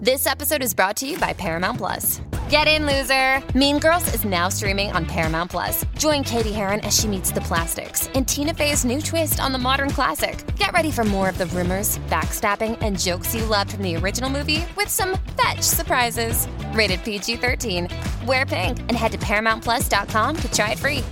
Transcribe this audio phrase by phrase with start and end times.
[0.00, 2.20] This episode is brought to you by Paramount Plus.
[2.48, 3.42] Get in, loser!
[3.58, 5.84] Mean Girls is now streaming on Paramount Plus.
[5.98, 9.58] Join Cady Heron as she meets the plastics in Tina Fey's new twist on the
[9.58, 10.38] modern classic.
[10.54, 14.30] Get ready for more of the rumors, backstabbing, and jokes you loved from the original
[14.30, 16.46] movie with some fetch surprises.
[16.74, 17.88] Rated PG 13.
[18.24, 21.02] Wear pink and head to ParamountPlus.com to try it free.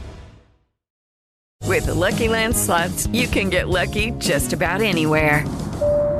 [1.64, 5.44] With the Lucky Land slots, you can get lucky just about anywhere.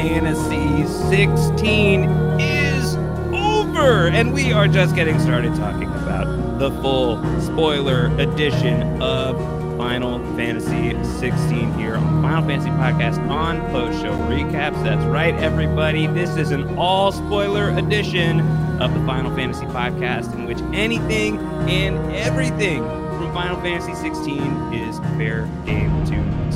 [0.00, 2.04] Fantasy 16
[2.40, 2.96] is
[3.34, 9.36] over, and we are just getting started talking about the full spoiler edition of
[9.76, 14.82] Final Fantasy 16 here on Final Fantasy Podcast on post show recaps.
[14.82, 16.06] That's right, everybody.
[16.06, 18.40] This is an all spoiler edition
[18.80, 21.36] of the Final Fantasy Podcast in which anything
[21.68, 22.82] and everything
[23.18, 25.99] from Final Fantasy 16 is fair game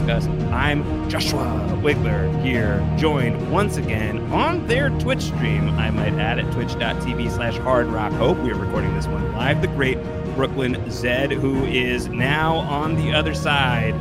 [0.07, 0.53] to discuss.
[0.53, 6.53] I'm Joshua Wigler here, joined once again on their Twitch stream, I might add, at
[6.53, 8.39] twitch.tv slash hard rock hope.
[8.39, 9.61] We are recording this one live.
[9.61, 10.03] The great
[10.35, 13.95] Brooklyn Zed, who is now on the other side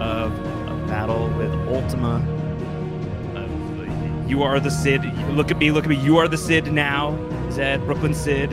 [0.00, 0.32] of
[0.68, 2.16] a battle with Ultima.
[3.34, 5.04] Uh, you are the Cid.
[5.30, 5.96] Look at me, look at me.
[5.96, 7.18] You are the Cid now,
[7.50, 8.50] Zed, Brooklyn Cid.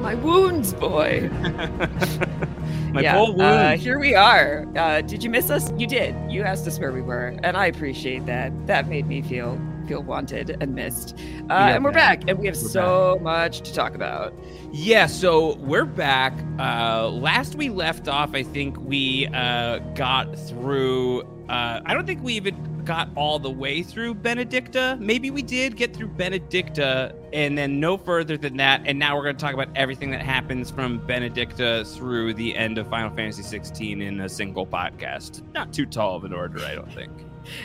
[0.00, 1.30] My wounds, boy.
[2.92, 3.40] My yeah, full wound.
[3.40, 4.66] uh, here we are.
[4.76, 5.72] Uh, did you miss us?
[5.78, 6.14] You did.
[6.30, 8.52] You asked us where we were, and I appreciate that.
[8.66, 11.16] That made me feel feel wanted and missed.
[11.18, 14.32] Uh, Yeah, and we're back, and we have so much to talk about.
[14.70, 16.32] Yeah, so we're back.
[16.60, 21.22] Uh, last we left off, I think we uh, got through.
[21.48, 25.00] Uh, I don't think we even got all the way through Benedikta.
[25.00, 28.82] Maybe we did get through Benedikta, and then no further than that.
[28.84, 32.78] And now we're going to talk about everything that happens from Benedikta through the end
[32.78, 35.42] of Final Fantasy 16 in a single podcast.
[35.52, 37.10] Not too tall of an order, I don't think.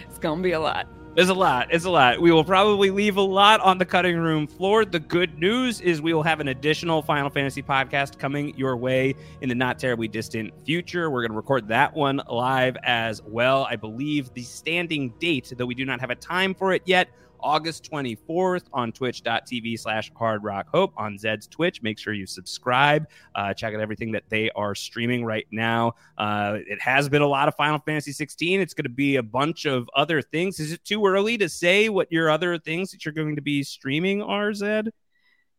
[0.08, 0.88] It's gonna be a lot.
[1.16, 1.70] There's a lot.
[1.72, 2.20] It's a lot.
[2.20, 4.84] We will probably leave a lot on the cutting room floor.
[4.84, 9.16] The good news is we will have an additional Final Fantasy podcast coming your way
[9.40, 11.10] in the not terribly distant future.
[11.10, 13.66] We're going to record that one live as well.
[13.70, 17.08] I believe the standing date, though we do not have a time for it yet,
[17.46, 21.84] August 24th on twitch.tv slash hard rock hope on Zed's Twitch.
[21.84, 23.08] Make sure you subscribe.
[23.36, 25.94] Uh, check out everything that they are streaming right now.
[26.18, 28.60] Uh, it has been a lot of Final Fantasy 16.
[28.60, 30.60] It's going to be a bunch of other things.
[30.60, 33.62] Is it too early to say what your other things that you're going to be
[33.62, 34.90] streaming are, Zed?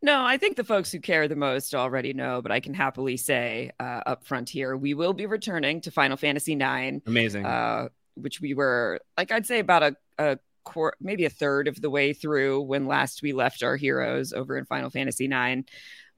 [0.03, 3.17] No, I think the folks who care the most already know, but I can happily
[3.17, 7.47] say uh, up front here, we will be returning to Final Fantasy IX, Amazing.
[7.47, 10.39] uh, which we were, like, I'd say about a, a
[11.01, 14.65] maybe a third of the way through when last we left our heroes over in
[14.65, 15.63] Final Fantasy IX.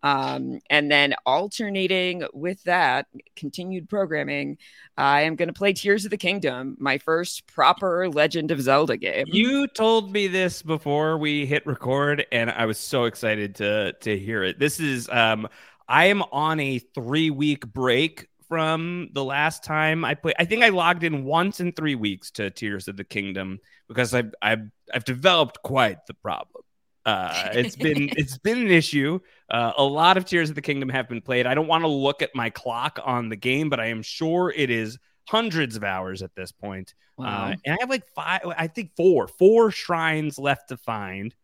[0.02, 4.58] Um, and then alternating with that continued programming,
[4.96, 8.96] I am going to play Tears of the Kingdom, my first proper Legend of Zelda
[8.96, 9.26] game.
[9.28, 14.16] You told me this before we hit record, and I was so excited to to
[14.16, 14.58] hear it.
[14.58, 15.48] This is um,
[15.88, 20.36] I am on a three week break from the last time I played.
[20.38, 24.14] I think I logged in once in three weeks to Tears of the Kingdom because
[24.14, 26.62] I've I've, I've developed quite the problem.
[27.04, 29.18] Uh, it's been it's been an issue.
[29.48, 31.46] Uh, a lot of Tears of the Kingdom have been played.
[31.46, 34.52] I don't want to look at my clock on the game, but I am sure
[34.54, 34.98] it is
[35.28, 36.94] hundreds of hours at this point.
[37.18, 37.48] Uh, Wow.
[37.48, 41.34] Uh, and I have like five, I think four, four shrines left to find.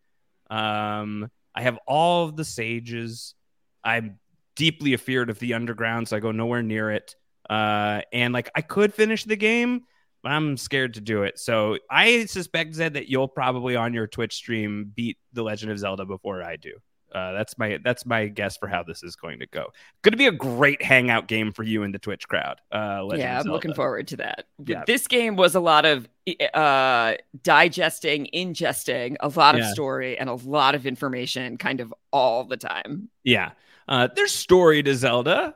[0.49, 3.35] Um, I have all of the sages.
[3.83, 4.19] I'm
[4.55, 7.15] deeply afeared of the underground, so I go nowhere near it.
[7.49, 9.81] Uh, and like I could finish the game,
[10.23, 11.37] but I'm scared to do it.
[11.39, 15.77] So I suspect Zed that you'll probably on your Twitch stream beat The Legend of
[15.79, 16.73] Zelda before I do.
[17.13, 19.67] Uh, that's my that's my guess for how this is going to go.
[20.01, 22.59] Going to be a great hangout game for you in the Twitch crowd.
[22.73, 24.47] Uh, Legend yeah, I'm looking forward to that.
[24.65, 24.83] Yeah.
[24.85, 26.09] This game was a lot of
[26.53, 29.71] uh, digesting, ingesting a lot of Yeah.
[29.71, 33.09] story and a lot of information kind of all the time.
[33.23, 33.51] Yeah.
[33.87, 35.55] Uh, there's story to Zelda.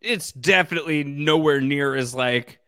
[0.00, 2.60] It's definitely nowhere near as like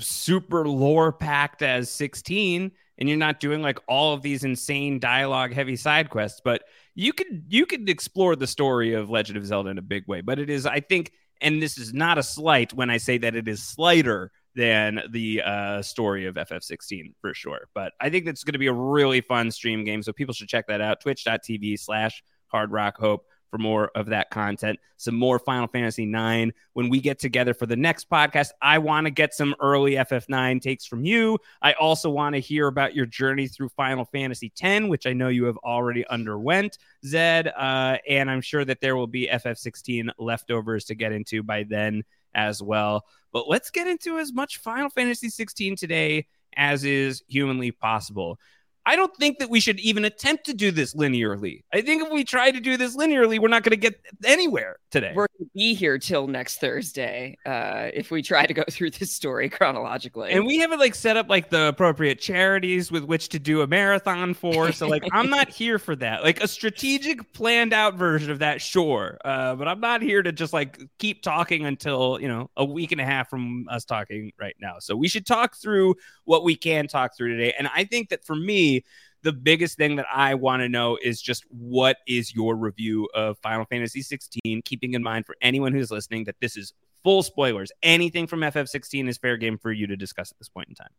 [0.00, 5.52] super lore packed as 16 and you're not doing like all of these insane dialogue
[5.52, 6.62] heavy side quests but
[6.94, 10.22] you could you could explore the story of legend of zelda in a big way
[10.22, 13.34] but it is i think and this is not a slight when i say that
[13.36, 18.44] it is slighter than the uh, story of ff16 for sure but i think that's
[18.44, 21.78] going to be a really fun stream game so people should check that out twitch.tv
[21.78, 26.50] slash hard rock hope for more of that content, some more Final Fantasy IX.
[26.72, 30.60] When we get together for the next podcast, I want to get some early FF9
[30.60, 31.38] takes from you.
[31.62, 35.28] I also want to hear about your journey through Final Fantasy X, which I know
[35.28, 37.46] you have already underwent, Zed.
[37.46, 42.02] Uh, and I'm sure that there will be FF16 leftovers to get into by then
[42.34, 43.04] as well.
[43.32, 48.40] But let's get into as much Final Fantasy 16 today as is humanly possible.
[48.86, 51.62] I don't think that we should even attempt to do this linearly.
[51.72, 54.76] I think if we try to do this linearly, we're not going to get anywhere
[54.90, 55.12] today.
[55.14, 58.90] We're going to be here till next Thursday uh, if we try to go through
[58.90, 60.32] this story chronologically.
[60.32, 63.66] and we haven't like set up like the appropriate charities with which to do a
[63.66, 64.70] marathon for.
[64.72, 66.22] So like I'm not here for that.
[66.22, 69.18] Like a strategic planned out version of that, sure.
[69.24, 72.92] Uh, but I'm not here to just like keep talking until, you know, a week
[72.92, 74.74] and a half from us talking right now.
[74.78, 75.94] So we should talk through
[76.24, 77.54] what we can talk through today.
[77.58, 78.73] And I think that for me,
[79.22, 83.38] the biggest thing that I want to know is just what is your review of
[83.38, 86.72] Final Fantasy 16, keeping in mind for anyone who's listening that this is
[87.02, 87.72] full spoilers.
[87.82, 90.90] Anything from FF16 is fair game for you to discuss at this point in time.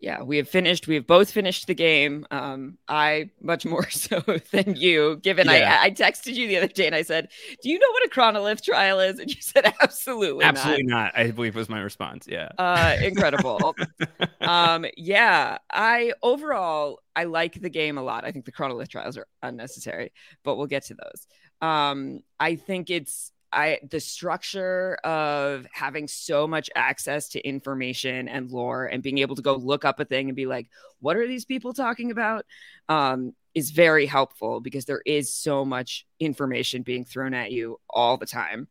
[0.00, 0.88] Yeah, we have finished.
[0.88, 2.26] We have both finished the game.
[2.30, 4.20] Um, I much more so
[4.50, 5.78] than you, given Yeah.
[5.82, 7.28] I, I texted you the other day and I said,
[7.62, 11.12] "Do you know what a chronolith trial is?" And you said, "Absolutely, not." Absolutely not.
[11.16, 12.26] I believe was my response.
[12.26, 12.48] Yeah.
[12.58, 13.74] uh incredible
[14.40, 19.16] um yeah i overall i like the game a lot i think the chronolith trials
[19.16, 20.12] are unnecessary
[20.44, 21.26] but we'll get to those
[21.60, 28.50] um i think it's I the structure of having so much access to information and
[28.50, 30.68] lore and being able to go look up a thing and be like,
[31.00, 32.46] what are these people talking about?
[32.88, 38.16] Um, is very helpful because there is so much information being thrown at you all
[38.16, 38.68] the time.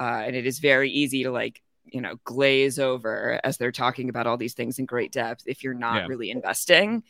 [0.00, 4.08] Uh, and it is very easy to like, you know, glaze over as they're talking
[4.08, 6.06] about all these things in great depth if you're not Yeah.
[6.06, 7.02] really investing.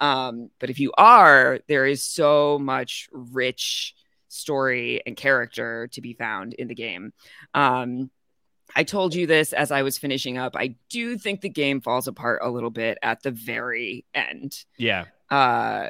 [0.00, 3.94] Um, but if you are, there is so much rich
[4.28, 7.12] story and character to be found in the game.
[7.54, 8.10] Um,
[8.76, 10.54] I told you this as I was finishing up.
[10.56, 14.64] I do think the game falls apart a little bit at the very end.
[14.76, 15.06] Yeah.
[15.30, 15.88] Uh,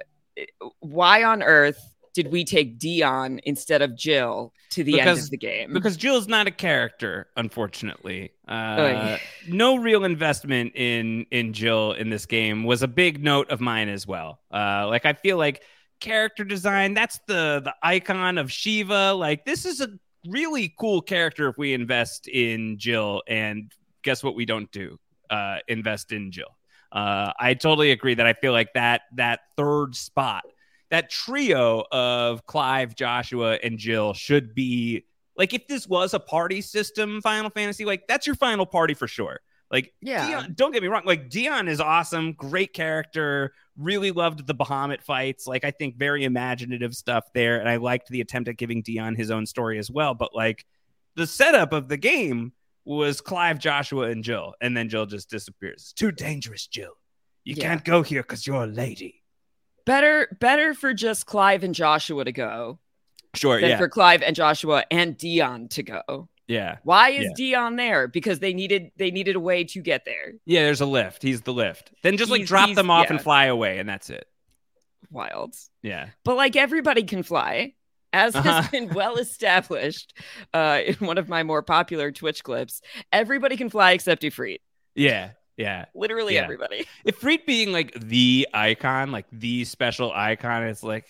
[0.80, 1.80] why on earth
[2.14, 5.72] did we take Dion instead of Jill to the end of the game?
[5.72, 8.32] Because Jill's not a character, unfortunately.
[8.46, 13.60] Uh, no real investment in in Jill in this game was a big note of
[13.60, 14.40] mine as well.
[14.52, 15.62] Uh, like I feel like
[16.00, 19.12] character design that's the the icon of Shiva.
[19.12, 19.88] Like this is a
[20.26, 23.22] really cool character if we invest in Jill.
[23.26, 24.34] And guess what?
[24.34, 24.98] We don't do
[25.30, 26.56] uh, invest in Jill.
[26.90, 30.44] Uh, I totally agree that I feel like that that third spot,
[30.90, 35.04] that trio of Clive, Joshua, and Jill should be
[35.36, 39.06] like if this was a party system Final Fantasy, like that's your final party for
[39.06, 39.40] sure.
[39.70, 40.26] Like, Yeah.
[40.26, 41.02] Dion, don't get me wrong.
[41.04, 43.52] Like Dion is awesome, great character.
[43.76, 45.46] Really loved the Bahamut fights.
[45.46, 49.14] Like, I think very imaginative stuff there, and I liked the attempt at giving Dion
[49.14, 50.14] his own story as well.
[50.14, 50.64] But like,
[51.16, 52.52] the setup of the game
[52.84, 55.74] was Clive, Joshua, and Jill, and then Jill just disappears.
[55.82, 56.92] It's too dangerous, Jill.
[57.44, 57.64] You Yeah.
[57.64, 59.22] can't go here because you're a lady.
[59.84, 62.78] Better, better for just Clive and Joshua to go
[63.34, 63.60] Sure.
[63.60, 63.78] than Yeah.
[63.78, 66.28] for Clive and Joshua and Dion to go.
[66.48, 66.78] Yeah.
[66.82, 67.30] Why is Yeah.
[67.36, 68.08] Dion there?
[68.08, 70.32] Because they needed they needed a way to get there.
[70.46, 70.64] Yeah.
[70.64, 71.22] There's a lift.
[71.22, 71.92] He's the lift.
[72.02, 74.26] Then just like He's- drop he's- them off and fly away, and that's it.
[75.10, 75.54] Wild.
[75.82, 76.08] Yeah.
[76.24, 77.74] But like everybody can fly,
[78.12, 78.62] as Uh-huh.
[78.62, 80.12] has been well established
[80.52, 82.80] uh, in one of my more popular Twitch clips.
[83.12, 84.58] Everybody can fly except Ifrit.
[84.94, 85.30] Yeah.
[85.58, 85.86] Yeah.
[85.94, 86.44] Literally Yeah.
[86.44, 86.86] everybody.
[87.06, 91.06] Ifrit being like the icon, like the special icon, it's like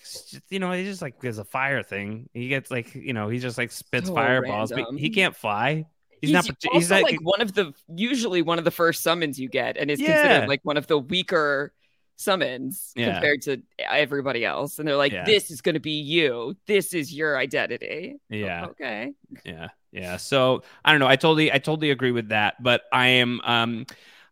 [0.49, 2.29] you know, he just like there's a fire thing.
[2.35, 5.85] He gets like you know, he just like spits So fireballs, but he can't fly.
[6.21, 6.47] He's, He's, not.
[6.73, 9.91] He's not like one of the usually one of the first summons you get, and
[9.91, 10.23] is Yeah.
[10.23, 11.73] considered like one of the weaker
[12.17, 13.13] summons Yeah.
[13.13, 14.79] compared to everybody else.
[14.79, 15.13] And they're like.
[15.27, 16.57] "This is going to be you.
[16.67, 18.65] This is your identity." yeah.
[18.67, 19.13] Okay.
[19.45, 20.17] Yeah, yeah.
[20.17, 21.07] So I don't know.
[21.07, 22.61] I totally, I totally agree with that.
[22.61, 23.87] But I am, um,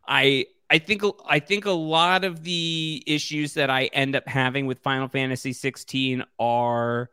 [0.07, 4.65] I, I think, I think a lot of the issues that I end up having
[4.65, 7.09] with Final Fantasy 16 are,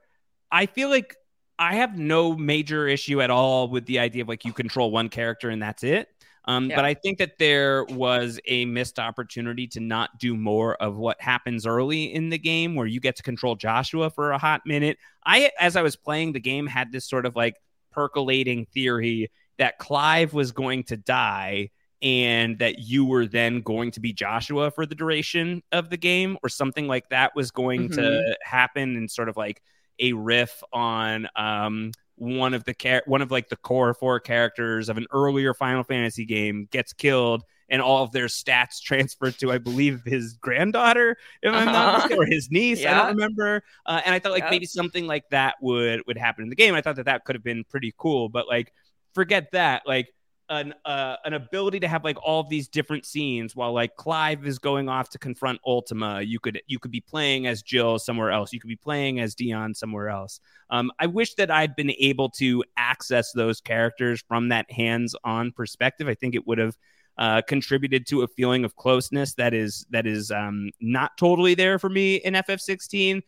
[0.50, 1.16] I feel like
[1.58, 5.08] I have no major issue at all with the idea of like you control one
[5.08, 6.08] character and that's it.
[6.46, 6.76] Um, Yeah.
[6.76, 11.20] But I think that there was a missed opportunity to not do more of what
[11.20, 14.98] happens early in the game, where you get to control Joshua for a hot minute.
[15.24, 17.56] I, as I was playing the game, had this sort of like
[17.92, 21.70] percolating theory that Clive was going to die
[22.04, 26.36] and that you were then going to be Joshua for the duration of the game
[26.44, 28.34] or something like that was going to Mhm.
[28.42, 29.60] happen and sort of like
[29.98, 34.88] a riff on um one of the char- one of like the core four characters
[34.88, 39.50] of an earlier Final Fantasy game gets killed and all of their stats transferred to
[39.50, 41.96] I believe his granddaughter if I'm not Uh-huh.
[41.98, 44.50] mistaken, or his niece I don't remember uh, and I thought like Yeah.
[44.50, 47.34] maybe something like that would would happen in the game I thought that that could
[47.34, 48.72] have been pretty cool but like
[49.14, 50.08] forget that like
[50.48, 54.46] an uh, an ability to have like all of these different scenes while like Clive
[54.46, 56.22] is going off to confront Ultima.
[56.22, 58.52] You could you could be playing as Jill somewhere else.
[58.52, 60.40] You could be playing as Dion somewhere else.
[60.70, 66.08] Um, I wish that I'd been able to access those characters from that hands-on perspective.
[66.08, 66.76] I think it would have
[67.16, 71.78] uh, contributed to a feeling of closeness that is that is um, not totally there
[71.78, 73.22] for me in FF16.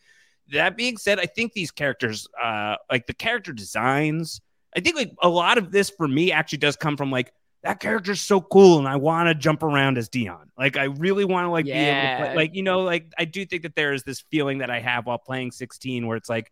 [0.53, 4.39] That being said, I think these characters, uh, like the character designs,
[4.77, 7.79] I think like a lot of this for me actually does come from like that
[7.79, 10.51] character's so cool and I want to jump around as Dion.
[10.57, 13.25] Like I really want to like be able to play, like you know like I
[13.25, 16.29] do think that there is this feeling that I have while playing 16 where it's
[16.29, 16.51] like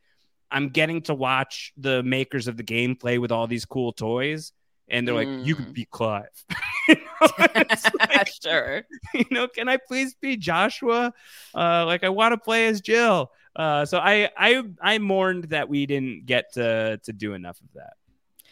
[0.50, 4.51] I'm getting to watch the makers of the game play with all these cool toys
[4.88, 5.74] and they're like you could Mm.
[5.74, 6.46] be Clive.
[6.88, 7.27] You know?
[7.38, 8.84] Like, sure.
[9.13, 11.13] you know, can I please be Joshua?
[11.55, 13.32] Uh, like I want to play as Jill.
[13.55, 17.67] Uh, so I I I mourned that we didn't get to to do enough of
[17.75, 17.94] that.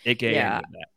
[0.06, 0.56] AKA Yeah.
[0.58, 0.88] any of that.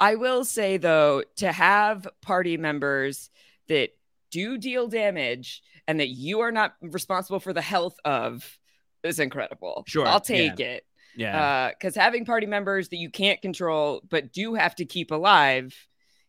[0.00, 3.30] I will say though, to have party members
[3.68, 3.90] that
[4.30, 8.58] do deal damage and that you are not responsible for the health of
[9.02, 9.84] is incredible.
[9.86, 10.84] Sure, I'll take it.
[11.16, 15.10] Yeah, uh, Because having party members that you can't control but do have to keep
[15.10, 15.74] alive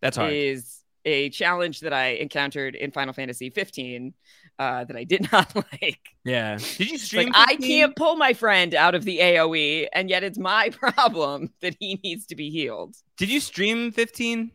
[0.01, 0.33] that's hard.
[0.33, 4.13] is a challenge that I encountered in Final Fantasy 15
[4.59, 5.99] uh, that I did not like.
[6.23, 6.57] yeah.
[6.77, 7.31] Did you stream?
[7.31, 11.51] like I can't pull my friend out of the AOE, and yet it's my problem
[11.61, 12.95] that he needs to be healed.
[13.17, 14.51] Did you stream 15?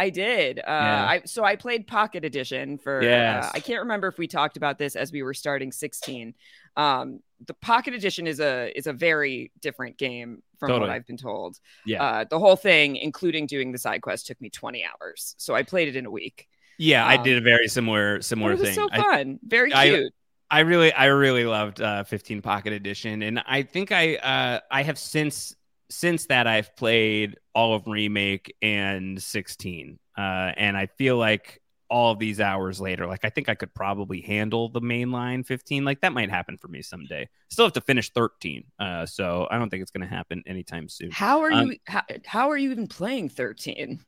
[0.00, 0.60] I did.
[0.60, 1.06] Uh, Yeah.
[1.08, 3.02] I so I played Pocket Edition for.
[3.02, 3.46] Yes.
[3.46, 6.34] Uh, I can't remember if we talked about this as we were starting 16.
[6.76, 10.88] Um, the Pocket Edition is a is a very different game from Totally.
[10.88, 11.58] what I've been told.
[11.86, 15.34] Yeah, Uh, the whole thing, including doing the side quest, took me 20 hours.
[15.38, 16.48] So I played it in a week.
[16.78, 17.04] Yeah.
[17.04, 18.74] I um, did a very similar similar it was thing.
[18.74, 20.12] so I- fun, very I- cute.
[20.50, 24.82] I really, I really loved uh, 15 Pocket Edition, and I think I, uh, I
[24.82, 25.54] have since
[25.90, 32.12] since that I've played all of Remake and 16, uh, and I feel like all
[32.12, 35.84] of these hours later, like I think I could probably handle the mainline 15.
[35.84, 37.28] Like that might happen for me someday.
[37.48, 40.88] Still have to finish 13, uh, so I don't think it's going to happen anytime
[40.88, 41.10] soon.
[41.10, 41.78] How are um, you?
[41.86, 44.00] How, how are you even playing 13?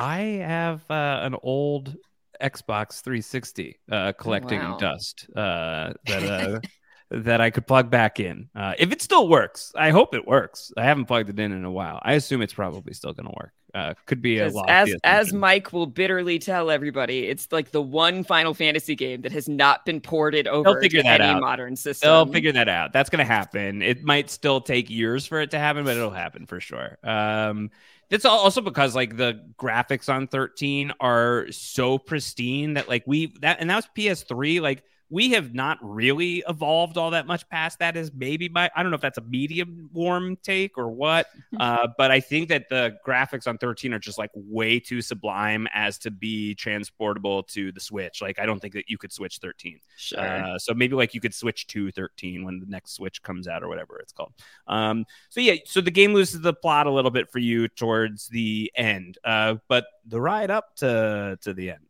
[0.00, 1.96] I have uh, an old
[2.40, 4.78] Xbox 360 uh, collecting wow.
[4.78, 6.60] dust uh, that uh,
[7.10, 9.72] that I could plug back in uh, if it still works.
[9.76, 10.72] I hope it works.
[10.76, 12.00] I haven't plugged it in in a while.
[12.02, 13.52] I assume it's probably still going to work.
[13.72, 14.68] Uh, could be a lot.
[14.68, 19.32] as as Mike will bitterly tell everybody, it's like the one Final Fantasy game that
[19.32, 21.40] has not been ported over figure to that any out.
[21.40, 22.08] modern system.
[22.08, 22.92] They'll figure that out.
[22.92, 23.82] That's going to happen.
[23.82, 26.98] It might still take years for it to happen, but it'll happen for sure.
[27.04, 27.70] Um,
[28.10, 33.58] it's also because like the graphics on 13 are so pristine that like we that
[33.60, 34.60] and that was PS3.
[34.60, 38.82] Like we have not really evolved all that much past that is maybe my i
[38.82, 41.26] don't know if that's a medium warm take or what
[41.60, 45.66] uh, but i think that the graphics on 13 are just like way too sublime
[45.74, 49.38] as to be transportable to the switch like i don't think that you could switch
[49.38, 50.20] 13 Sure.
[50.20, 53.62] uh, so maybe like you could switch to 13 when the next switch comes out
[53.62, 54.32] or whatever it's called
[54.68, 58.28] um, so yeah so the game loses the plot a little bit for you towards
[58.28, 61.80] the end uh, but the ride up to to the end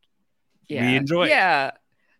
[0.70, 0.90] yeah.
[0.90, 1.30] we enjoy it.
[1.30, 1.72] Yeah.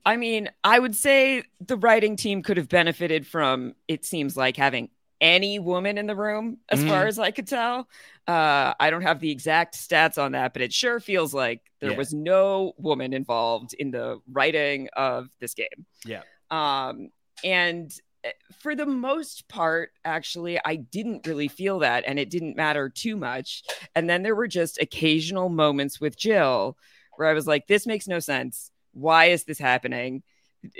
[0.04, 4.56] I mean, I would say the writing team could have benefited from it seems like
[4.56, 4.90] having
[5.20, 6.88] any woman in the room as Mhm.
[6.88, 7.88] far as I could tell.
[8.26, 11.90] Uh, I don't have the exact stats on that, but it sure feels like there
[11.90, 11.96] Yeah.
[11.98, 15.84] was no woman involved in the writing of this game.
[16.06, 16.22] Yeah.
[16.50, 17.10] Um,
[17.44, 17.92] and
[18.24, 22.88] eh, for the most part, actually, I didn't really feel that, and it didn't matter
[22.88, 23.62] too much.
[23.94, 26.78] And then there were just occasional moments with Jill
[27.16, 28.70] where I was like, this makes no sense.
[28.92, 30.22] Why is this happening?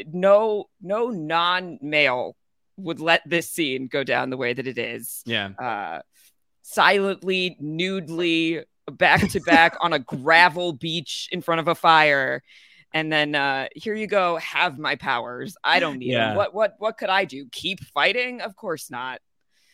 [0.07, 2.37] No, no non-male
[2.77, 5.23] would let this scene go down the way that it is.
[5.27, 6.01] yeah Uh,
[6.63, 12.43] silently, nudely, back to back on a gravel beach in front of a fire.
[12.93, 15.57] And then uh, here you go, have my powers.
[15.63, 16.29] I don't need Yeah.
[16.29, 16.37] them.
[16.37, 17.47] What what what could I do?
[17.53, 18.41] Keep fighting?
[18.41, 19.21] Of course not.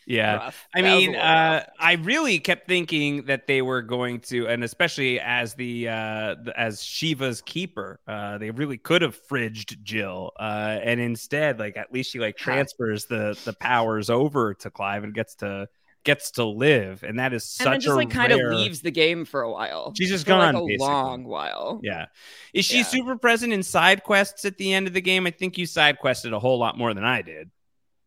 [0.07, 0.69] Yeah Rough.
[0.75, 1.65] I That mean, uh.
[1.79, 6.53] I really kept thinking that they were going to, and especially as the, uh, the
[6.57, 11.93] as Shiva's keeper, uh, they really could have fridged Jill, uh, and instead, like at
[11.93, 15.69] least she like transfers the the powers over to Clive and gets to
[16.05, 18.41] gets to live, and that is such a and then just a like kind of
[18.41, 19.93] leaves the game for a while.
[19.99, 20.77] She's just for like gone, a basically.
[20.79, 21.81] long while.
[21.83, 22.07] Yeah,
[22.55, 22.85] is she Yeah.
[22.85, 25.27] super present in side quests at the end of the game?
[25.27, 27.51] I think you side quested a whole lot more than I did.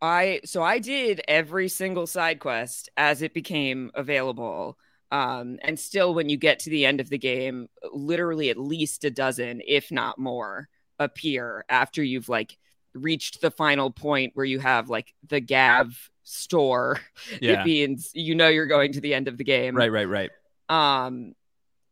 [0.02, 4.78] I so I did every single side quest as it became available.
[5.12, 9.04] Um, and still, when you get to the end of the game, literally at least
[9.06, 12.58] a dozen, if not more, appear after you've like
[12.94, 17.00] reached the final point where you have like the Gav store.
[17.42, 17.62] Yeah.
[17.62, 19.76] It means you know you're going to the end of the game.
[19.76, 20.32] Right, right, right.
[20.68, 21.36] Um,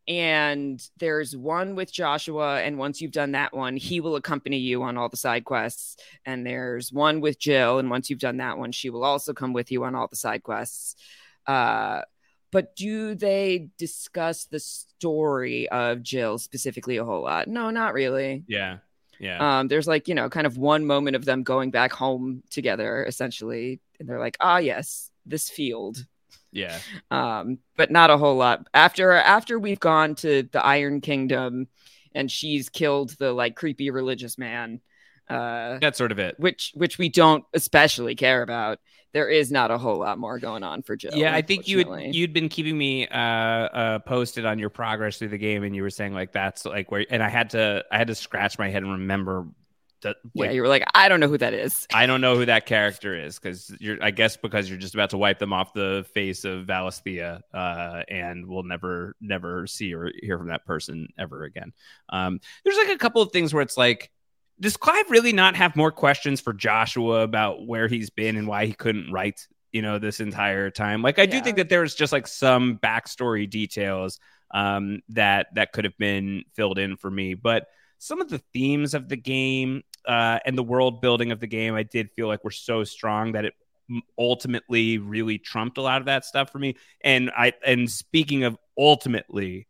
[0.08, 4.84] and there's one with Joshua, and once you've done that one, he will accompany you
[4.84, 5.98] on all the side quests.
[6.26, 9.52] And there's one with Jill, and once you've done that one, she will also come
[9.52, 10.96] with you on all the side quests.
[11.46, 12.02] Uh,
[12.52, 17.48] but do they discuss the story of Jill specifically a whole lot?
[17.50, 18.46] No, not really.
[18.48, 18.78] Yeah,
[19.20, 19.60] yeah.
[19.60, 23.04] Um, there's like, you know, kind of one moment of them going back home together,
[23.04, 23.82] essentially.
[24.00, 26.06] And they're like, ah, yes, this field
[26.58, 26.80] yeah.
[27.12, 31.68] um but not a whole lot after after we've gone to the iron kingdom
[32.14, 34.82] and she's killed the like creepy religious man
[35.30, 36.40] uh That's sort of it.
[36.40, 38.80] which which we don't especially care about
[39.14, 41.12] there is not a whole lot more going on for Jill.
[41.16, 45.18] Yeah, I think you had you'd been keeping me uh, uh, posted on your progress
[45.18, 47.84] through the game, and you were saying like that's like where, and I had to
[47.92, 49.48] I had to scratch my head and remember
[50.02, 50.18] that.
[50.34, 51.88] yeah, you were like, I don't know who that is.
[51.94, 55.12] I don't know who that character is because you're I guess because you're just about
[55.12, 60.12] to wipe them off the face of Valisthea, uh, and we'll never never see or
[60.22, 61.74] hear from that person ever again.
[62.10, 64.12] Um, there's like a couple of things where it's like.
[64.60, 68.66] Does Clive really not have more questions for Joshua about where he's been and why
[68.66, 71.04] he couldn't write, you know, this entire time?
[71.04, 75.86] Like, I do think that there's just like some backstory details um, that that could
[75.86, 80.40] have been filled in for me, but some of the themes of the game uh,
[80.46, 83.46] and the world building of the game, I did feel like were so strong that
[83.46, 83.54] it
[84.18, 86.76] ultimately really trumped a lot of that stuff for me.
[87.04, 89.68] And I and speaking of ultimately,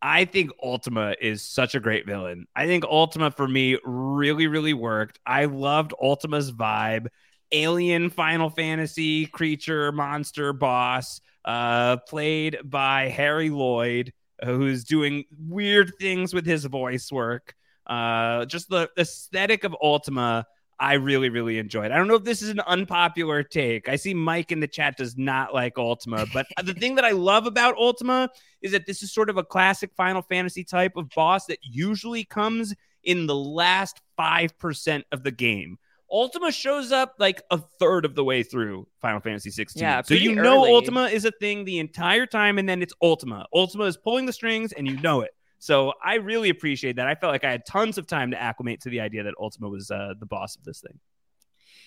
[0.00, 2.46] I think Ultima is such a great villain.
[2.56, 5.20] I think Ultima for me really, really worked.
[5.24, 7.06] I loved Ultima's vibe.
[7.52, 14.12] Alien Final Fantasy creature, monster, boss, uh, played by Harry Lloyd,
[14.44, 17.54] who's doing weird things with his voice work.
[17.86, 20.46] Uh, just the aesthetic of Ultima,
[20.78, 21.92] I really, really enjoyed.
[21.92, 23.88] I don't know if this is an unpopular take.
[23.88, 27.12] I see Mike in the chat does not like Ultima, but the thing that I
[27.12, 28.28] love about Ultima
[28.62, 32.24] is that this is sort of a classic Final Fantasy type of boss that usually
[32.24, 32.74] comes
[33.04, 35.78] in the last 5% of the game.
[36.12, 39.80] Ultima shows up like a third of the way through Final Fantasy 16.
[39.80, 40.74] Yeah, so you know early.
[40.74, 43.46] Ultima is a thing the entire time, and then it's Ultima.
[43.54, 45.30] Ultima is pulling the strings, and you know it.
[45.58, 47.06] So I really appreciate that.
[47.06, 49.68] I felt like I had tons of time to acclimate to the idea that Ultima
[49.68, 50.98] was uh, the boss of this thing.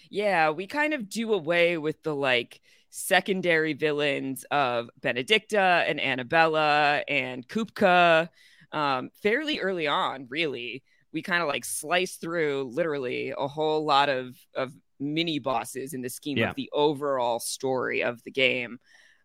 [0.10, 7.04] Yeah, we kind of do away with the like secondary villains of Benedikta and Annabella
[7.08, 8.30] and Kupka
[8.72, 10.84] um, fairly early on, really.
[11.16, 16.02] We kind of like slice through literally a whole lot of, of mini bosses in
[16.02, 16.50] the scheme Yeah.
[16.50, 18.80] of the overall story of the game.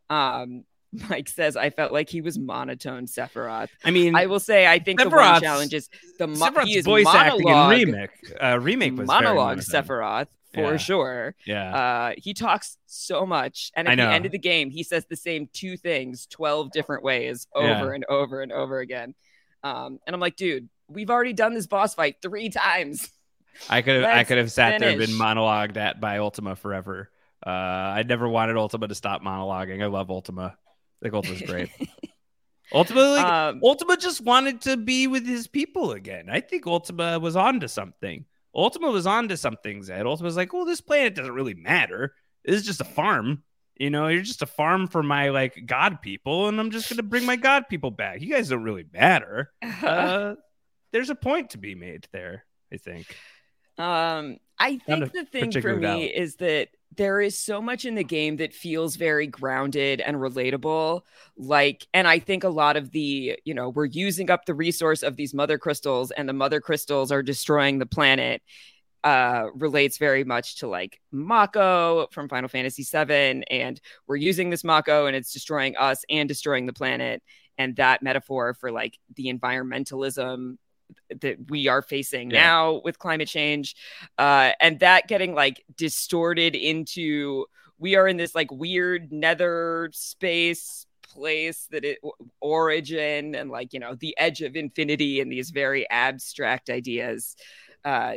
[0.09, 0.64] Um,
[1.11, 3.68] Mike says, I felt like he was monotone Sephiroth.
[3.85, 6.68] I mean, I will say, I think the one Sephiroth's- challenge is the mo- Sephiroth's
[6.68, 8.11] he is voice acting in remake.
[8.42, 9.59] Uh, remake was monologue.
[9.59, 10.76] Sephiroth for Yeah.
[10.76, 11.35] sure.
[11.46, 11.74] Yeah.
[11.76, 15.14] Uh, he talks so much, and at the end of the game, he says the
[15.16, 17.94] same two things twelve different ways over Yeah.
[17.94, 19.14] and over and over again.
[19.62, 23.11] Um, and I'm like, dude, we've already done this boss fight three times.
[23.68, 27.11] I could have I could have sat there and been monologued at by Ultima forever.
[27.44, 29.83] Uh, I never wanted Ultima to stop monologuing.
[29.83, 30.57] I love Ultima.
[30.57, 31.70] I think Ultima's great.
[32.72, 36.29] Ultima, like, Um, Ultima just wanted to be with his people again.
[36.31, 38.26] I think Ultima was onto something.
[38.55, 40.07] Ultima was onto something, Zed.
[40.07, 42.14] was like, well, this planet doesn't really matter.
[42.44, 43.42] This is just a farm.
[43.76, 47.03] You know, you're just a farm for my like god people, and I'm just gonna
[47.03, 48.20] bring my god people back.
[48.20, 49.53] You guys don't really matter.
[49.83, 50.35] Uh,
[50.92, 53.16] there's a point to be made there, I think.
[53.79, 56.00] Um, I think the thing for me doubt.
[56.14, 61.03] is that there is so much in the game that feels very grounded and relatable.
[61.37, 65.03] Like, and I think a lot of the, you know, we're using up the resource
[65.03, 68.42] of these mother crystals, and the mother crystals are destroying the planet.
[69.03, 74.62] Uh, relates very much to like Mako from Final Fantasy VII, and we're using this
[74.62, 77.22] Mako, and it's destroying us and destroying the planet.
[77.57, 80.57] And that metaphor for like the environmentalism
[81.20, 82.42] that we are facing Yeah.
[82.42, 83.74] now with climate change
[84.18, 87.46] uh and that getting like distorted into
[87.79, 91.98] we are in this like weird nether space place that it
[92.40, 97.37] origin and like you know the edge of infinity and these very abstract ideas
[97.85, 98.14] uh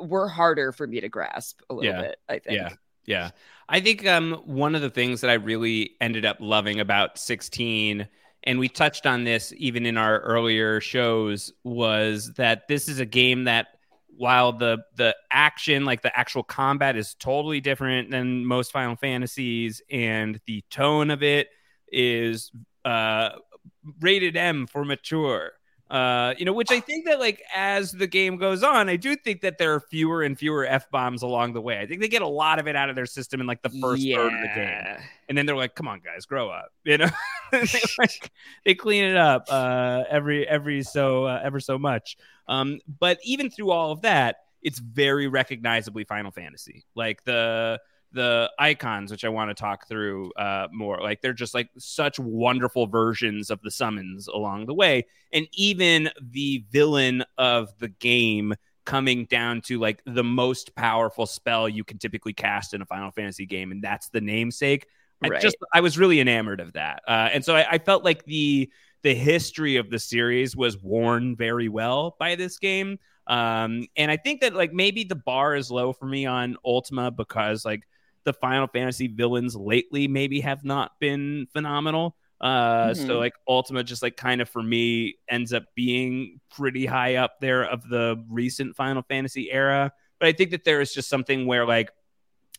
[0.00, 2.02] were harder for me to grasp a little Yeah.
[2.02, 2.70] bit i think Yeah.
[3.06, 3.30] Yeah.
[3.68, 8.06] I think um one of the things that I really ended up loving about 16
[8.44, 13.06] and we touched on this even in our earlier shows was that this is a
[13.06, 13.68] game that
[14.16, 19.82] while the the action like the actual combat is totally different than most Final Fantasies
[19.90, 21.48] and the tone of it
[21.90, 22.50] is
[22.84, 23.30] uh
[24.00, 25.52] rated M for mature.
[25.90, 29.16] Uh, you know, which I think that like as the game goes on, I do
[29.16, 31.80] think that there are fewer and fewer f bombs along the way.
[31.80, 33.70] I think they get a lot of it out of their system in like the
[33.70, 34.98] first third of the game,
[35.28, 37.08] and then they're like, "Come on, guys, grow up," you know.
[37.50, 38.30] they like
[38.64, 42.16] they clean it up uh, every every so uh, ever so much.
[42.46, 46.84] Um, but even through all of that, it's very recognizably Final Fantasy.
[46.94, 47.80] Like the
[48.12, 51.00] the icons, which I want to talk through uh, more.
[51.00, 56.10] Like they're just like such wonderful versions of the summons along the way, and even
[56.20, 61.98] the villain of the game coming down to like the most powerful spell you can
[61.98, 64.86] typically cast in a Final Fantasy game, and that's the namesake.
[65.22, 68.24] I just I was really enamored of that, uh, and so I, I felt like
[68.24, 68.70] the
[69.02, 72.98] the history of the series was worn very well by this game.
[73.26, 77.10] Um, and I think that like maybe the bar is low for me on Ultima
[77.10, 77.86] because like
[78.24, 82.16] the Final Fantasy villains lately maybe have not been phenomenal.
[82.40, 83.18] Uh, so Mhm.
[83.18, 87.64] like Ultima just like kind of for me ends up being pretty high up there
[87.64, 89.92] of the recent Final Fantasy era.
[90.18, 91.90] But I think that there is just something where like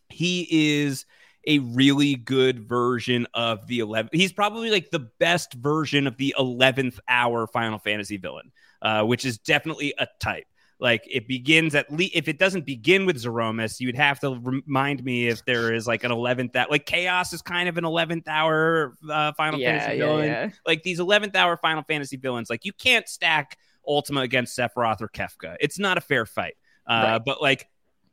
[0.10, 0.48] he
[0.80, 1.06] is
[1.48, 6.36] a really good version of the 11 he's probably like the best version of the
[6.38, 8.52] 11th hour final fantasy villain
[8.84, 10.46] uh, which is definitely a type
[10.82, 15.04] like it begins at least if it doesn't begin with Zeromus, you'd have to remind
[15.06, 18.28] me if there is like an 11th that like chaos is kind of an 11th
[18.28, 20.50] hour uh, final yeah, fantasy yeah, villain yeah.
[20.66, 25.08] like these 11th hour Final Fantasy villains, like you can't stack Ultima against Sephiroth or
[25.08, 25.56] Kefka.
[25.60, 26.56] It's not a fair fight.
[26.88, 27.22] Uh, Right.
[27.24, 27.68] But like,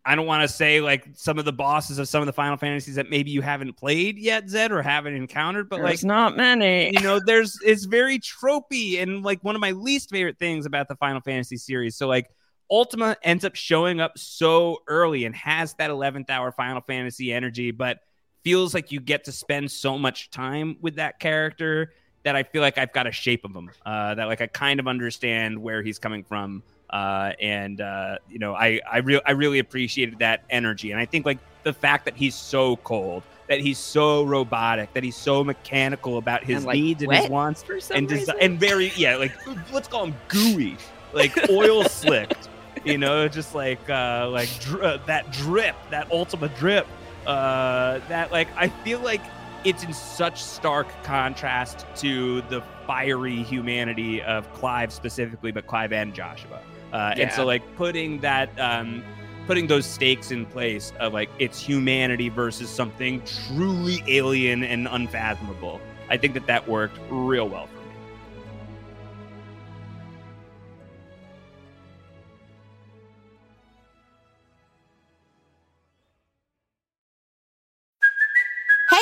[0.04, 2.56] I don't want to say like some of the bosses of some of the Final
[2.56, 5.68] Fantasies that maybe you haven't played yet, Zed, or haven't encountered.
[5.68, 6.90] But There's like, not many.
[6.92, 10.88] you know, there's it's very tropey and like one of my least favorite things about
[10.88, 11.96] the Final Fantasy series.
[11.96, 12.30] So like.
[12.70, 17.70] Ultima ends up showing up so early and has that 11th hour Final Fantasy energy,
[17.70, 18.00] but
[18.44, 21.92] feels like you get to spend so much time with that character
[22.24, 23.70] that I feel like I've got a shape of him.
[23.86, 28.38] Uh, that like I kind of understand where he's coming from, uh, and uh, you
[28.38, 32.04] know I I really I really appreciated that energy, and I think like the fact
[32.04, 36.66] that he's so cold, that he's so robotic, that he's so mechanical about his And,
[36.66, 39.32] like, needs and his wants, and desi- and very yeah like
[39.72, 40.76] let's call him gooey,
[41.12, 42.47] like oil slicked.
[42.84, 46.86] You know, just like uh, like dr- uh, that drip, that ultimate drip.
[47.26, 49.20] Uh, that like I feel like
[49.64, 56.14] it's in such stark contrast to the fiery humanity of Clive specifically, but Clive and
[56.14, 56.60] Joshua.
[56.92, 59.02] Uh, And so like putting that um,
[59.46, 65.80] putting those stakes in place of like it's humanity versus something truly alien and unfathomable.
[66.08, 67.68] I think that that worked real well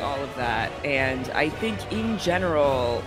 [0.00, 0.70] All of that.
[0.84, 3.02] And I think in general,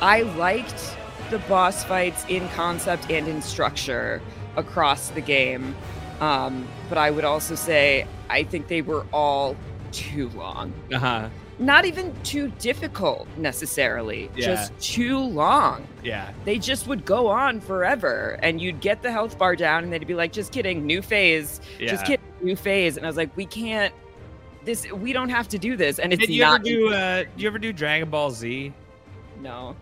[0.00, 0.96] I liked
[1.30, 4.20] the boss fights in concept and in structure
[4.56, 5.74] across the game.
[6.20, 9.56] Um, but I would also say I think they were all
[9.92, 10.72] too long.
[10.92, 11.28] Uh huh.
[11.58, 14.46] Not even too difficult necessarily, Yeah.
[14.46, 15.86] just too long.
[16.02, 16.30] Yeah.
[16.44, 20.06] They just would go on forever, and you'd get the health bar down, and they'd
[20.06, 21.90] be like, "Just kidding, new phase, yeah.
[21.90, 23.94] just kidding, new phase." And I was like, "We can't.
[24.64, 26.88] This we don't have to do this." And it's Did you ever not do?
[26.92, 28.72] Uh, do you ever do Dragon Ball Z?
[29.40, 29.76] no.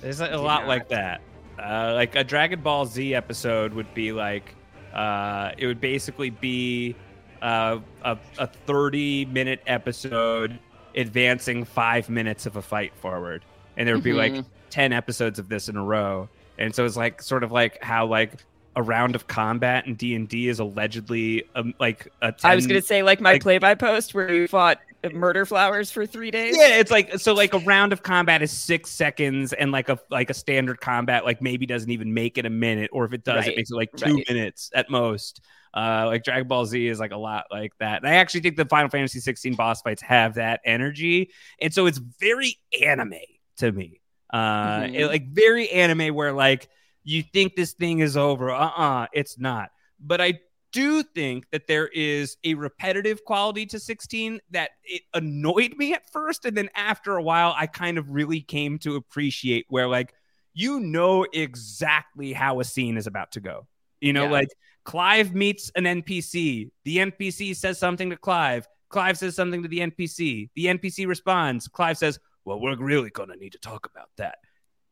[0.00, 0.68] There's a, a lot not.
[0.68, 1.20] like that.
[1.58, 4.54] Uh, like a Dragon Ball Z episode would be like,
[4.94, 6.94] uh, it would basically be
[7.42, 10.56] uh, a, a 30 minute episode
[10.94, 13.44] advancing five minutes of a fight forward.
[13.76, 14.44] And there would be like Mhm.
[14.70, 16.28] 10 episodes of this in a row.
[16.58, 18.32] And so it's like sort of like how like
[18.78, 22.80] a round of combat in D&D is allegedly um, like a 10, I was gonna
[22.80, 24.78] say like my like- play-by post where you fought
[25.12, 26.56] murder flowers for three days.
[26.56, 29.98] Yeah, it's like so like a round of combat is six seconds, and like a
[30.10, 33.24] like a standard combat like maybe doesn't even make it a minute, or if it
[33.24, 34.24] does, Right, it makes it like two right.
[34.28, 35.40] minutes at most.
[35.74, 37.98] Uh, like Dragon Ball Z is like a lot like that.
[38.02, 41.86] And I actually think the Final Fantasy 16 boss fights have that energy, and so
[41.86, 43.14] it's very anime
[43.58, 44.00] to me.
[44.32, 44.94] Uh, Mhm.
[44.94, 46.68] it- like very anime where like
[47.08, 48.50] you think this thing is over.
[48.50, 49.70] Uh uh it's not.
[49.98, 50.40] But I
[50.72, 56.10] do think that there is a repetitive quality to 16 that it annoyed me at
[56.12, 56.44] first.
[56.44, 60.12] And then after a while, I kind of really came to appreciate where, like,
[60.52, 63.66] you know exactly how a scene is about to go.
[64.02, 64.30] You know, Yeah.
[64.30, 64.48] like
[64.84, 66.70] Clive meets an NPC.
[66.84, 68.68] The NPC says something to Clive.
[68.90, 70.50] Clive says something to the NPC.
[70.54, 71.68] The NPC responds.
[71.68, 74.36] Clive says, Well, we're really going to need to talk about that.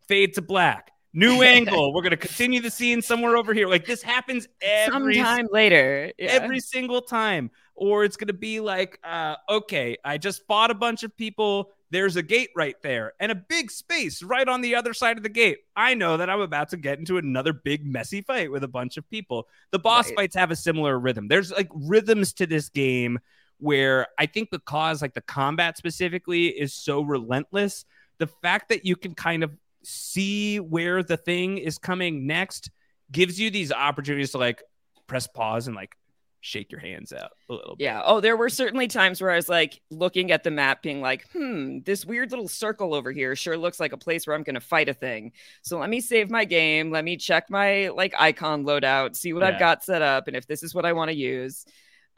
[0.08, 0.90] Fade to black.
[1.16, 1.92] New angle.
[1.92, 3.66] We're going to continue the scene somewhere over here.
[3.68, 6.12] Like this happens every Sometime later.
[6.18, 6.26] Yeah.
[6.30, 7.50] every single time.
[7.74, 11.72] Or it's going to be like, uh, okay, I just fought a bunch of people.
[11.90, 15.22] There's a gate right there and a big space right on the other side of
[15.22, 15.58] the gate.
[15.76, 18.96] I know that I'm about to get into another big, messy fight with a bunch
[18.96, 19.46] of people.
[19.72, 20.16] The boss Right.
[20.16, 21.28] fights have a similar rhythm.
[21.28, 23.18] There's like rhythms to this game
[23.58, 27.84] where I think because like the combat specifically is so relentless,
[28.18, 29.50] the fact that you can kind of
[29.86, 32.70] see where the thing is coming next
[33.12, 34.62] gives you these opportunities to like
[35.06, 35.94] press pause and like
[36.40, 37.84] shake your hands out a little bit.
[37.84, 38.02] Yeah.
[38.04, 41.24] Oh, there were certainly times where I was like looking at the map, being like,
[41.32, 44.54] hmm, this weird little circle over here sure looks like a place where I'm going
[44.54, 45.32] to fight a thing.
[45.62, 46.90] So let me save my game.
[46.90, 49.50] Let me check my like icon loadout, see what Yeah.
[49.50, 51.64] I've got set up, and if this is what I want to use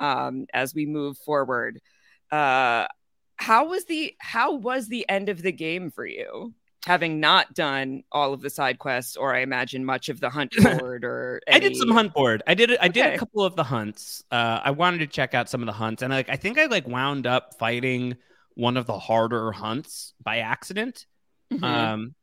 [0.00, 1.80] um, as we move forward.
[2.30, 2.86] Uh,
[3.36, 6.54] how was the how was the end of the game for you?
[6.88, 10.54] Having not done all of the side quests, or I imagine much of the hunt
[10.80, 12.42] board, or I did some hunt board.
[12.46, 12.76] I did.
[12.78, 13.14] I did Okay.
[13.14, 14.24] a couple of the hunts.
[14.30, 16.64] Uh, I wanted to check out some of the hunts, and like I think I
[16.64, 18.16] like wound up fighting
[18.54, 21.04] one of the harder hunts by accident.
[21.52, 21.62] Mhm.
[21.62, 22.14] Um,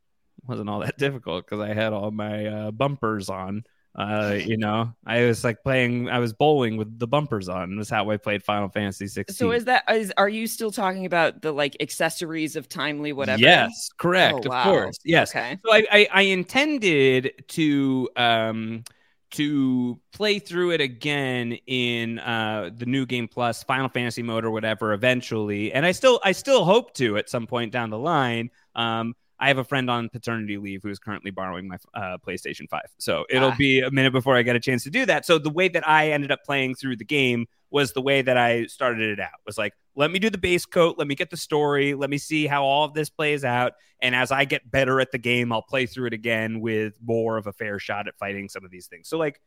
[0.48, 3.66] wasn't all that difficult because I had all my uh, bumpers on.
[3.98, 7.78] Uh, you know, I was like playing, I was bowling with the bumpers on.
[7.78, 9.36] Was how I played Final Fantasy 16.
[9.36, 13.40] So is that is are you still talking about the like accessories of timely whatever?
[13.40, 14.46] Yes, correct.
[14.46, 14.60] Oh, wow.
[14.60, 14.98] Of course.
[15.06, 15.34] Yes.
[15.34, 15.58] Okay.
[15.66, 18.84] So I, I, I intended to um
[19.32, 24.52] to play through it again in uh the new game plus Final Fantasy mode or
[24.52, 25.72] whatever eventually.
[25.72, 28.50] And I still I still hope to at some point down the line.
[28.76, 32.70] Um I have a friend on paternity leave who is currently borrowing my uh, PlayStation
[32.70, 32.82] 5.
[32.98, 33.56] So it'll Ah.
[33.58, 35.26] be a minute before I get a chance to do that.
[35.26, 38.38] So the way that I ended up playing through the game was the way that
[38.38, 39.32] I started it out.
[39.46, 42.18] Was like, let me do the base coat, let me get the story, let me
[42.18, 45.52] see how all of this plays out, and as I get better at the game,
[45.52, 48.72] I'll play through it again with more of a fair shot at fighting some of
[48.72, 49.10] these things.
[49.10, 49.42] So like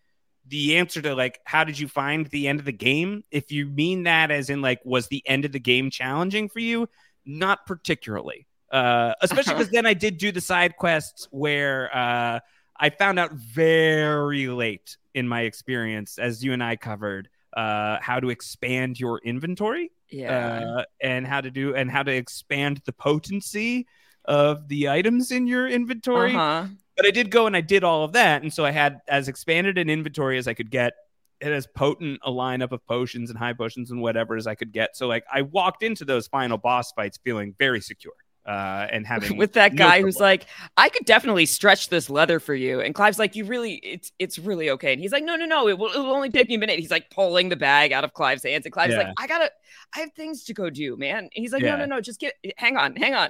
[0.46, 3.24] the answer to like how did you find the end of the game?
[3.30, 6.58] If you mean that as in like was the end of the game challenging for
[6.60, 6.88] you?
[7.24, 8.46] Not particularly.
[8.70, 12.40] Uh especially because then I did do the side quests where uh
[12.80, 18.20] I found out very late in my experience, as you and I covered, uh, how
[18.20, 20.76] to expand your inventory, Yeah.
[20.78, 23.88] uh, and how to do and how to expand the potency
[24.26, 26.34] of the items in your inventory.
[26.34, 26.66] Uh-huh.
[26.96, 29.26] But I did go and I did all of that, and so I had as
[29.26, 30.92] expanded an inventory as I could get.
[31.40, 34.72] And as potent a lineup of potions and high potions and whatever as I could
[34.72, 34.96] get.
[34.96, 38.12] So like I walked into those final boss fights feeling very secure.
[38.48, 40.46] Uh, and having with that no guy who's like,
[40.78, 42.80] I could definitely stretch this leather for you.
[42.80, 44.94] And Clive's like, you really, it's it's really okay.
[44.94, 46.78] And he's like, no, no, no, it will, it will only take me a minute.
[46.78, 49.00] He's like pulling the bag out of Clive's hands, and Clive's Yeah.
[49.00, 49.50] like, I gotta,
[49.94, 51.18] I have things to go do, man.
[51.18, 51.72] And he's like, Yeah.
[51.76, 53.28] no, no, no, just get, hang on, hang on.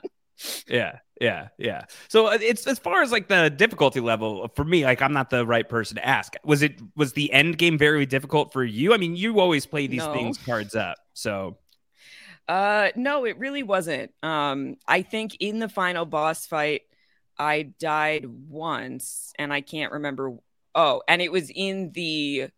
[0.68, 1.86] Yeah, yeah, yeah.
[2.06, 5.30] So uh, it's as far as like the difficulty level for me, like I'm not
[5.30, 6.34] the right person to ask.
[6.44, 8.94] Was it was the end game very difficult for you?
[8.94, 10.12] I mean, you always play these No.
[10.12, 10.96] things cards up.
[11.14, 11.58] So
[12.48, 14.12] Uh, no, it really wasn't.
[14.22, 16.82] Um, I think in the final boss fight,
[17.38, 20.32] I died once, and I can't remember.
[20.74, 22.48] Oh, and it was in the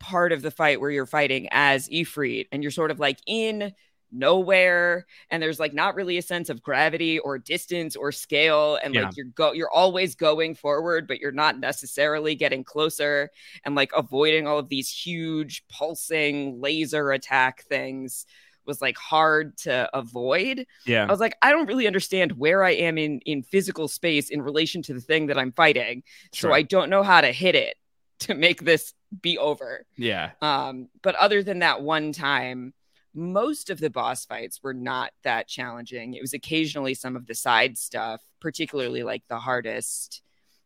[0.00, 3.72] part of the fight where you're fighting as Ifrit, and you're sort of like in
[4.12, 8.92] nowhere, and there's like not really a sense of gravity or distance or scale, and
[8.92, 9.02] Yeah.
[9.06, 13.30] like you're go you're always going forward, but you're not necessarily getting closer,
[13.64, 18.26] and like avoiding all of these huge pulsing laser attack things
[18.66, 20.66] was like hard to avoid.
[20.86, 21.04] Yeah.
[21.04, 24.42] I was like, I don't really understand where I am in in physical space in
[24.42, 26.02] relation to the thing that I'm fighting.
[26.32, 26.50] Sure.
[26.50, 27.76] So I don't know how to hit it
[28.20, 29.84] to make this be over.
[29.96, 32.74] yeah, Um, but other than that one time,
[33.14, 36.14] most of the boss fights were not that challenging.
[36.14, 40.20] It was occasionally some of the side stuff, particularly like the hardest.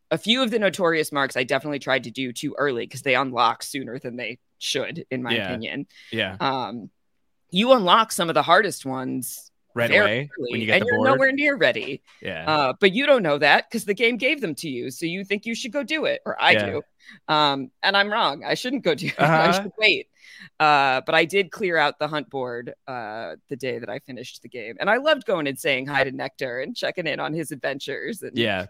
[0.09, 3.13] A few of the notorious marks I definitely tried to do too early because they
[3.13, 5.47] unlock sooner than they should, in my Yeah.
[5.49, 5.85] opinion.
[6.11, 6.37] yeah.
[6.39, 6.89] Um,
[7.51, 10.87] you unlock some of the hardest ones Right away early, when you get and the
[10.87, 11.09] you're board.
[11.11, 12.01] nowhere near ready.
[12.21, 15.05] yeah, Uh, but you don't know that because the game gave them to you, so
[15.05, 16.65] you think you should go do it, or I Yeah.
[16.65, 16.81] do.
[17.27, 18.43] Um, and I'm wrong.
[18.43, 19.13] I shouldn't go do it.
[19.19, 19.61] I Uh-huh.
[19.63, 20.07] should wait.
[20.59, 24.41] Uh, but I did clear out the hunt board uh, the day that I finished
[24.41, 27.33] the game, and I loved going and saying hi to Nektar and checking in on
[27.33, 28.21] his adventures.
[28.23, 28.65] And yeah.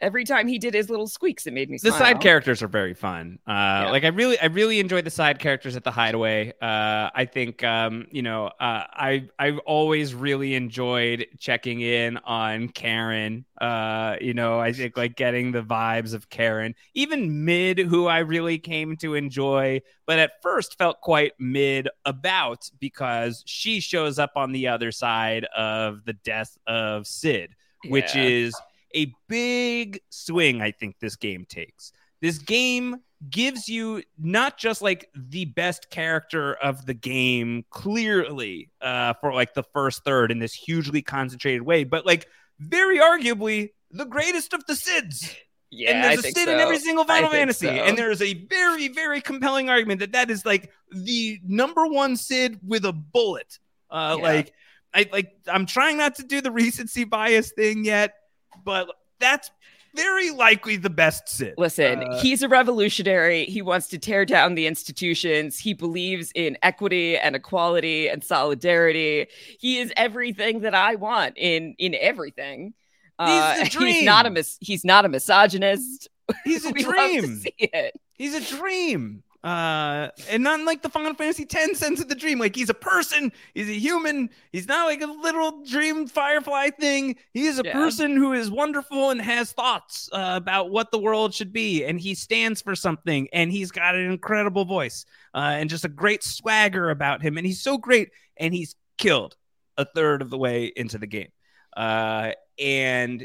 [0.00, 1.92] Every time he did his little squeaks, it made me Smile.
[1.92, 3.38] The side characters are very fun.
[3.46, 6.52] Uh, Like I really, I really enjoyed the side characters at the Hideaway.
[6.62, 12.70] Uh, I think, um, you know, uh, I, I've always really enjoyed checking in on
[12.72, 13.44] Charon.
[13.60, 18.18] Uh, you know, I think like getting the vibes of Charon, even Mid, who I
[18.18, 24.32] really came to enjoy, but at first felt quite mid about because she shows up
[24.36, 27.56] on the other side of the death of Cid,
[27.88, 28.54] which is
[28.94, 31.92] a big swing I think this game takes.
[32.20, 32.96] This game
[33.30, 39.54] gives you not just like the best character of the game clearly uh, for like
[39.54, 44.64] the first third in this hugely concentrated way, but like very arguably the greatest of
[44.66, 45.34] the Cids.
[45.70, 47.72] Yeah, and there's I a Cid in every single Final Fantasy, so.
[47.72, 52.16] and there is a very, very compelling argument that that is like the number one
[52.16, 53.58] Cid with a bullet.
[53.90, 54.22] Uh, Yeah.
[54.22, 54.52] Like,
[54.94, 55.32] I like.
[55.46, 58.14] I'm trying not to do the recency bias thing yet,
[58.64, 58.88] but
[59.20, 59.50] that's
[59.94, 61.54] very likely the best Cid.
[61.58, 63.46] Listen, Uh, he's a revolutionary.
[63.46, 65.58] He wants to tear down the institutions.
[65.58, 69.26] He believes in equity and equality and solidarity.
[69.58, 72.74] He is everything that I want in in everything.
[73.18, 76.08] Uh, He's the he's not a mis- he's not a misogynist.
[76.44, 77.36] he's a We love to dream.
[77.38, 77.98] see it.
[78.14, 79.24] He's a dream.
[79.44, 82.40] Uh, and not like the Final Fantasy 10 sense of the dream.
[82.40, 84.30] Like he's a person, he's a human.
[84.50, 87.16] He's not like a literal dream firefly thing.
[87.32, 87.72] He is a Yeah.
[87.72, 92.00] person who is wonderful and has thoughts uh, about what the world should be, and
[92.00, 93.28] he stands for something.
[93.32, 97.38] And he's got an incredible voice uh, and just a great swagger about him.
[97.38, 99.36] And he's so great, and he's killed
[99.76, 101.28] a third of the way into the game.
[101.76, 103.24] Uh, and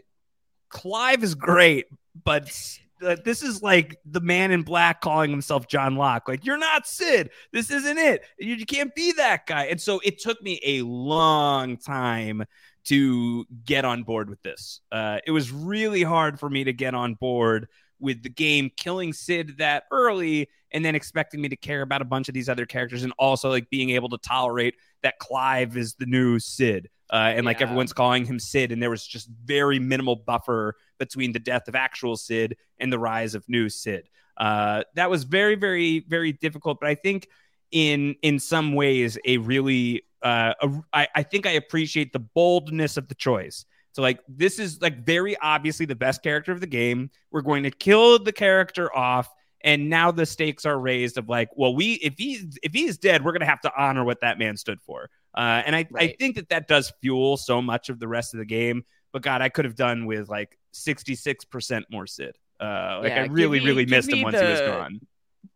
[0.69, 1.87] Clive is great,
[2.23, 2.51] but
[3.03, 6.27] uh, this is like the man in black calling himself John Locke.
[6.27, 7.31] Like, you're not Cid.
[7.51, 8.23] This isn't it.
[8.37, 9.65] You, you can't be that guy.
[9.65, 12.45] And so it took me a long time
[12.85, 14.81] to get on board with this.
[14.91, 17.67] Uh, it was really hard for me to get on board
[17.99, 22.05] with the game killing Cid that early and then expecting me to care about a
[22.05, 25.95] bunch of these other characters and also like being able to tolerate that Clive is
[25.95, 26.89] the new Cid.
[27.11, 31.31] Uh, and like everyone's calling him Cid, and there was just very minimal buffer between
[31.31, 34.07] the death of actual Cid and the rise of new Cid.
[34.37, 36.79] Uh, that was very, very, very difficult.
[36.79, 37.27] But I think
[37.71, 42.97] in in some ways a really uh, a, I, I think I appreciate the boldness
[42.97, 43.65] of the choice.
[43.91, 47.11] So like this is like very obviously the best character of the game.
[47.31, 49.29] We're going to kill the character off,
[49.61, 53.23] and now the stakes are raised of like, well, we if he's if he's dead,
[53.23, 55.09] we're gonna have to honor what that man stood for.
[55.35, 58.39] Uh, and I I think that that does fuel so much of the rest of
[58.39, 58.83] the game.
[59.11, 62.37] But God, I could have done with like sixty six percent more Cid.
[62.59, 64.99] Uh, like Yeah, I really me- really missed him once he was gone.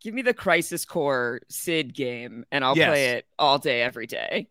[0.02, 2.90] Give me the Crisis Core Cid game, and I'll Yes.
[2.90, 4.48] play it all day, every day.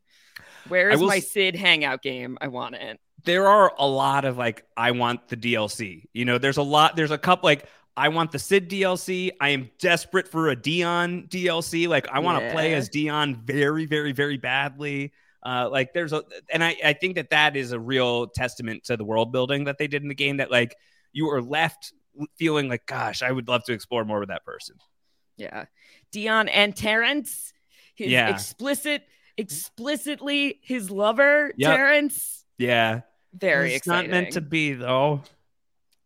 [0.68, 2.36] Where is my s- Cid hangout game?
[2.40, 3.00] I want it.
[3.24, 6.04] there are a lot of like I want the DLC.
[6.12, 6.94] You know, there's a lot.
[6.96, 9.30] There's a couple like I want the Cid DLC.
[9.40, 11.88] I am desperate for a Dion DLC.
[11.88, 15.12] Like I want to play as Dion very, very, very badly.
[15.46, 18.96] Uh, like there's a, and I I think that that is a real testament to
[18.96, 20.38] the world building that they did in the game.
[20.38, 20.74] That like
[21.12, 21.92] you are left
[22.36, 24.76] feeling like, gosh, I would love to explore more with that person.
[25.36, 25.66] Yeah.
[26.12, 27.52] Dion and Terence,
[27.94, 28.30] his Yeah.
[28.30, 29.02] explicit,
[29.36, 31.76] explicitly his lover, Yep.
[31.76, 32.44] Terence.
[32.58, 33.02] Yeah,
[33.34, 34.10] Very it's exciting.
[34.10, 35.22] not meant to be though.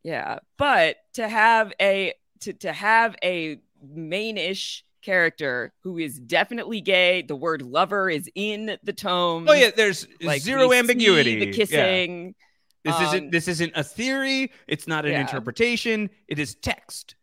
[0.02, 7.22] Yeah, but to have a to to have a main-ish character who is definitely gay,
[7.22, 9.46] the word lover is in the tome.
[9.48, 11.38] Oh yeah, there's Like, zero ambiguity.
[11.40, 11.52] The Yeah.
[11.52, 12.34] kissing.
[12.84, 14.50] This Um, isn't this isn't a theory.
[14.66, 15.20] It's not an yeah.
[15.20, 16.08] interpretation.
[16.28, 17.14] It is text.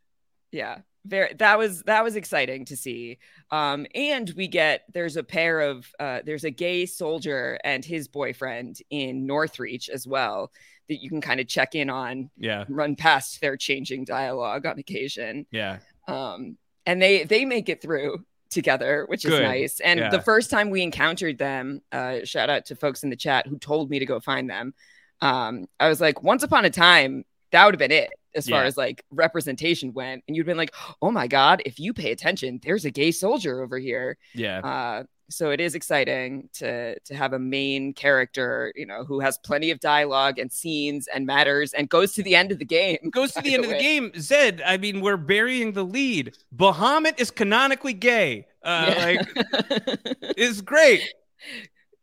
[0.52, 3.18] yeah very that was that was exciting to see
[3.52, 8.08] um and we get there's a pair of uh there's a gay soldier and his
[8.10, 10.52] boyfriend in northreach as well
[10.90, 12.66] that you can kind of check in on Yeah.
[12.68, 15.80] run past their changing dialogue on occasion Yeah.
[16.10, 16.58] um
[16.88, 19.44] and they they make it through together which is Good.
[19.44, 20.10] nice and Yeah.
[20.10, 23.60] the first time we encountered them uh shout out to folks in the chat who
[23.60, 24.74] told me to go find them
[25.22, 28.64] um i was like once upon a time that would have been it as far
[28.64, 32.60] as like representation went and you'd been like oh my god if you pay attention
[32.64, 34.60] there's a gay soldier over here Yeah.
[34.60, 39.38] uh so it is exciting to to have a main character you know who has
[39.40, 42.98] plenty of dialogue and scenes and matters and goes to the end of the game
[43.12, 44.12] Goes to the end of the game.
[44.18, 46.36] Zed, I mean, we're burying the lead.
[46.56, 48.48] Bahamut is canonically gay.
[48.64, 49.06] Uh, Yeah.
[49.06, 49.28] Like,
[50.38, 51.02] it's great.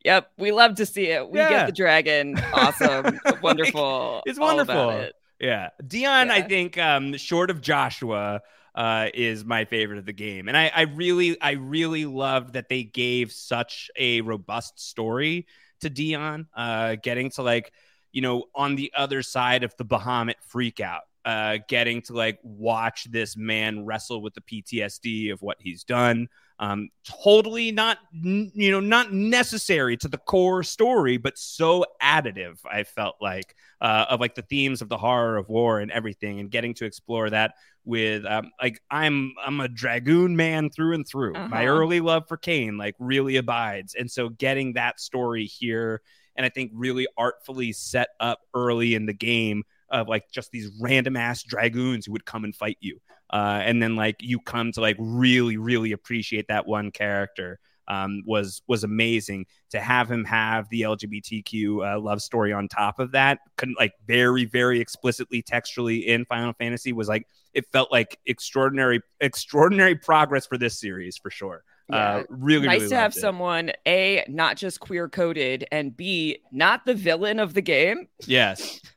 [0.04, 1.28] Yep, we love to see it.
[1.30, 1.48] We Yeah.
[1.50, 2.38] get the dragon.
[2.52, 3.18] Awesome.
[3.42, 4.22] Wonderful.
[4.26, 4.90] It's wonderful.
[4.90, 5.14] it.
[5.40, 5.70] Yeah.
[5.86, 8.40] Dion, I think, um, short of Joshua,
[8.74, 10.48] uh, is my favorite of the game.
[10.48, 15.46] And I, I really, I really love that they gave such a robust story
[15.80, 17.72] to Dion, uh, getting to like,
[18.12, 22.38] you know, on the other side of the Bahamut freak out, uh, getting to like
[22.42, 26.28] watch this man wrestle with the PTSD of what he's done.
[26.60, 26.88] Um,
[27.24, 32.58] totally not, you know, not necessary to the core story, but so additive.
[32.64, 36.38] I felt like uh, of like the themes of the horror of war and everything,
[36.38, 41.06] and getting to explore that with um, like I'm I'm a dragoon man through and
[41.06, 41.34] through.
[41.48, 41.74] My Uh-huh.
[41.74, 46.02] early love for Kain like really abides, and so getting that story here,
[46.36, 50.70] and I think really artfully set up early in the game of like just these
[50.80, 53.00] random ass dragoons who would come and fight you.
[53.30, 57.58] Uh, and then like you come to like really, really appreciate that one character
[57.88, 62.98] um, was was amazing to have him have the LGBTQ uh, love story on top
[62.98, 67.92] of that, couldn't like very, very explicitly textually in Final Fantasy was like it felt
[67.92, 71.64] like extraordinary, extraordinary progress for this series for sure.
[71.88, 71.96] Yeah.
[71.96, 73.20] Uh, really, nice really to have it.
[73.20, 78.08] someone a not just queer coded and b not the villain of the game.
[78.26, 78.80] Yes.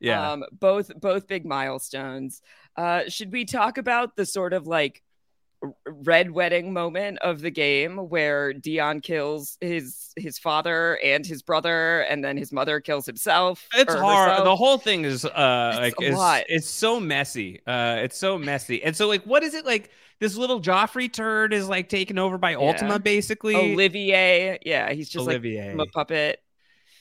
[0.00, 0.32] Yeah.
[0.32, 2.42] Um, both both big milestones.
[2.76, 5.02] Uh, should we talk about the sort of like
[5.86, 12.00] red wedding moment of the game where Dion kills his his father and his brother,
[12.02, 13.66] and then his mother kills himself?
[13.74, 14.30] It's hard.
[14.30, 14.44] herself?
[14.44, 16.44] The whole thing is uh like a it's, lot.
[16.48, 17.60] it's so messy.
[17.66, 18.82] Uh it's so messy.
[18.82, 22.38] And so like what is it like this little Joffrey turd is like taken over
[22.38, 23.56] by Ultima basically?
[23.56, 25.74] Olivier, yeah, he's just Olivier.
[25.74, 26.42] like a puppet.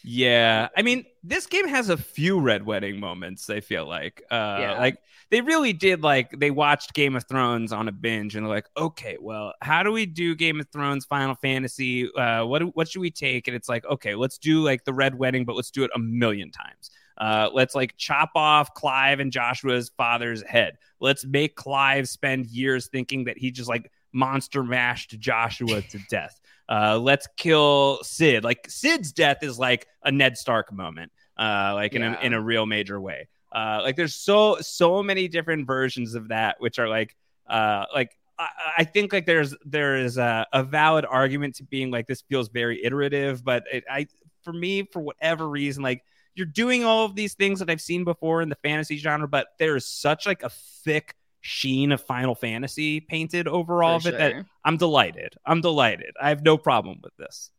[0.04, 0.70] Yeah.
[0.76, 4.24] I mean, this game has a few red wedding moments, I feel like.
[4.30, 4.78] Uh Yeah.
[4.80, 4.98] like
[5.32, 8.68] they really did like they watched Game of Thrones on a binge and they're like,
[8.78, 12.14] "Okay, well, how do we do Game of Thrones Final Fantasy?
[12.14, 15.16] Uh what what should we take?" And it's like, "Okay, let's do like the red
[15.18, 19.32] wedding, but let's do it a million times." Uh, let's like chop off Clive and
[19.32, 20.80] Joshua's father's head.
[21.00, 26.40] Let's make Clive spend years thinking that he just like monster mashed Joshua to death.
[26.70, 28.44] Uh, let's kill Cid.
[28.44, 32.20] Like Cid's death is like a Ned Stark moment, uh, like in Yeah.
[32.20, 33.28] a in a real major way.
[33.52, 37.16] Uh, like there's so so many different versions of that, which are like
[37.48, 38.48] uh like I,
[38.80, 42.50] I think like there's there is a, a valid argument to being like this feels
[42.50, 44.08] very iterative, but it, I
[44.44, 46.04] for me for whatever reason like
[46.36, 49.50] you're doing all of these things that I've seen before in the fantasy genre, but
[49.60, 54.18] there's such like a thick sheen of Final Fantasy painted over all For of it
[54.18, 54.46] that.
[54.64, 55.36] I'm delighted.
[55.46, 56.16] I'm delighted.
[56.20, 57.52] I have no problem with this.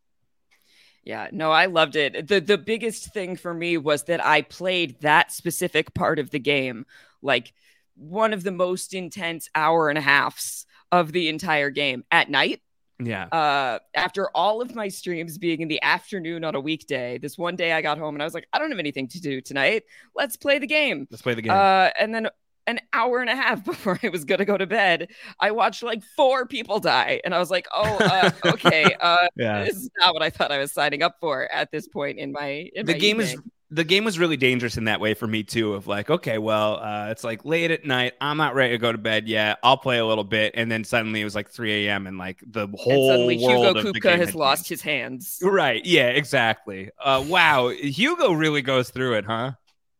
[1.04, 2.26] Yeah, no, I loved it.
[2.26, 6.38] The the biggest thing for me was that I played that specific part of the
[6.38, 6.86] game
[7.20, 7.52] like
[7.94, 12.62] one of the most intense hour and a halfs of the entire game at night.
[12.98, 13.24] Yeah.
[13.26, 17.56] Uh after all of my streams being in the afternoon on a weekday, this one
[17.56, 19.82] day I got home and I was like, I don't have anything to do tonight.
[20.16, 21.06] Let's play the game.
[21.10, 21.52] Let's play the game.
[21.52, 22.28] Uh and then
[22.66, 25.08] an hour and a half before I was gonna go to bed,
[25.40, 29.64] I watched like four people die, and I was like, "Oh, uh, okay, uh, Yeah.
[29.64, 32.32] this is not what I thought I was signing up for at this point in
[32.32, 33.36] my in the my game is
[33.70, 36.78] the game was really dangerous in that way for me too of like okay well
[36.80, 39.76] uh, it's like late at night i'm not ready to go to bed yet i'll
[39.78, 42.68] play a little bit and then suddenly it was like 3 a.m and like the
[42.68, 45.38] and whole suddenly world Hugo of the Kupka game has lost his hands.
[45.42, 49.52] right yeah exactly uh wow hugo really goes through it huh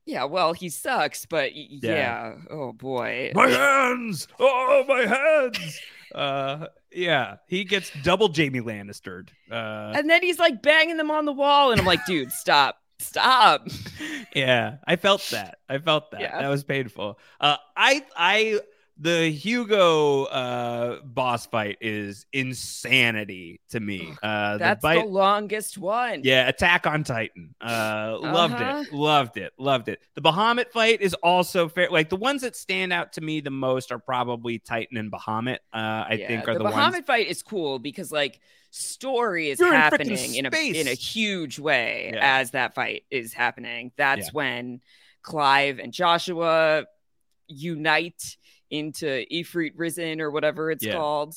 [0.07, 1.95] Yeah, well, he sucks, but y- Yeah.
[1.95, 2.35] yeah.
[2.51, 3.33] Oh boy.
[3.35, 5.81] my hands oh my hands
[6.15, 9.31] uh yeah he gets double jaime Lannistered.
[9.51, 12.77] uh And then he's like banging them on the wall, and I'm like, dude, stop,
[12.99, 13.67] stop.
[14.35, 16.41] yeah i felt that i felt that Yeah.
[16.41, 18.61] that was painful uh i i
[18.97, 26.21] the hugo uh boss fight is insanity to me uh That's the the, longest one.
[26.23, 28.85] yeah attack on titan uh loved Uh-huh.
[28.87, 32.55] it loved it loved it the bahamut fight is also fair like the ones that
[32.55, 36.49] stand out to me the most are probably titan and bahamut uh i Yeah, think
[36.49, 38.39] are the, the Bahamut ones fight is cool because like
[38.71, 42.39] story is You're happening in a in a huge way Yeah.
[42.39, 43.93] as that fight is happening.
[43.97, 44.31] That's Yeah.
[44.33, 44.81] when
[45.23, 46.85] Clive and Joshua
[47.47, 48.37] unite
[48.71, 50.95] into Ifrit Risen or whatever it's Yeah.
[50.95, 51.35] called.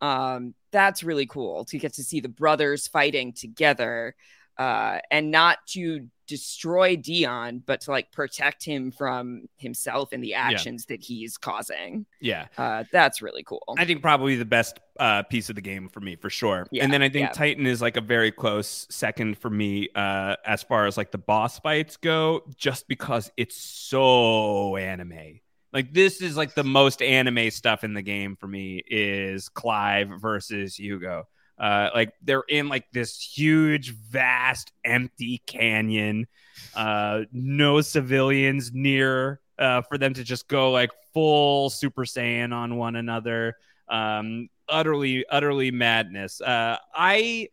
[0.00, 4.14] Um, that's really cool to get to see the brothers fighting together,
[4.56, 10.34] uh, and not to destroy Dion, but to like protect him from himself and the
[10.34, 12.04] actions that he's causing.
[12.20, 13.62] yeah Uh, that's really cool.
[13.78, 16.66] I think probably the best uh, piece of the game for me for sure.
[16.70, 17.32] Yeah, and then I think yeah.
[17.32, 21.18] Titan is like a very close second for me uh, as far as like the
[21.18, 25.40] boss fights go, just because it's so anime.
[25.72, 30.08] Like this is like the most anime stuff in the game for me is Clive
[30.20, 31.24] versus Hugo.
[31.58, 36.26] Uh, like they're in like this huge, vast, empty canyon.
[36.74, 42.76] Uh, no civilians near uh, for them to just go like full Super Saiyan on
[42.76, 43.56] one another.
[43.88, 46.40] Um, utterly, utterly madness.
[46.40, 47.48] Uh, I,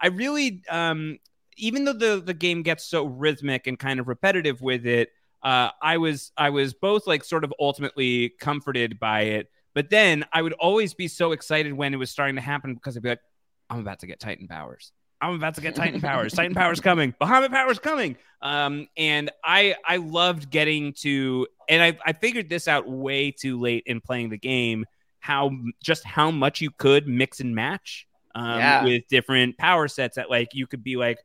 [0.00, 1.18] I really, um,
[1.56, 5.10] even though the the game gets so rhythmic and kind of repetitive with it,
[5.42, 10.24] uh, I was I was both like sort of ultimately comforted by it, but then
[10.32, 13.10] I would always be so excited when it was starting to happen because I'd be
[13.10, 13.20] like,
[13.68, 14.92] I'm about to get Titan powers.
[15.22, 16.32] I'm about to get Titan powers.
[16.32, 17.14] Titan powers coming.
[17.20, 18.16] Bahamut powers coming.
[18.42, 23.60] Um, and I I loved getting to, and I I figured this out way too
[23.60, 24.84] late in playing the game.
[25.20, 25.50] How
[25.82, 28.84] just how much you could mix and match um, Yeah.
[28.84, 30.16] with different power sets.
[30.16, 31.18] That like you could be like,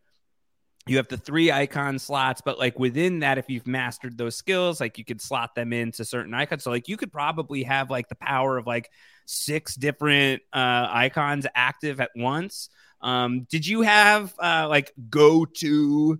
[0.87, 4.79] you have the three icon slots, but like within that, if you've mastered those skills,
[4.79, 6.63] like you could slot them into certain icons.
[6.63, 8.91] So like you could probably have like the power of like
[9.25, 12.69] six different uh, icons active at once.
[13.01, 16.19] Um, did you have uh, like go to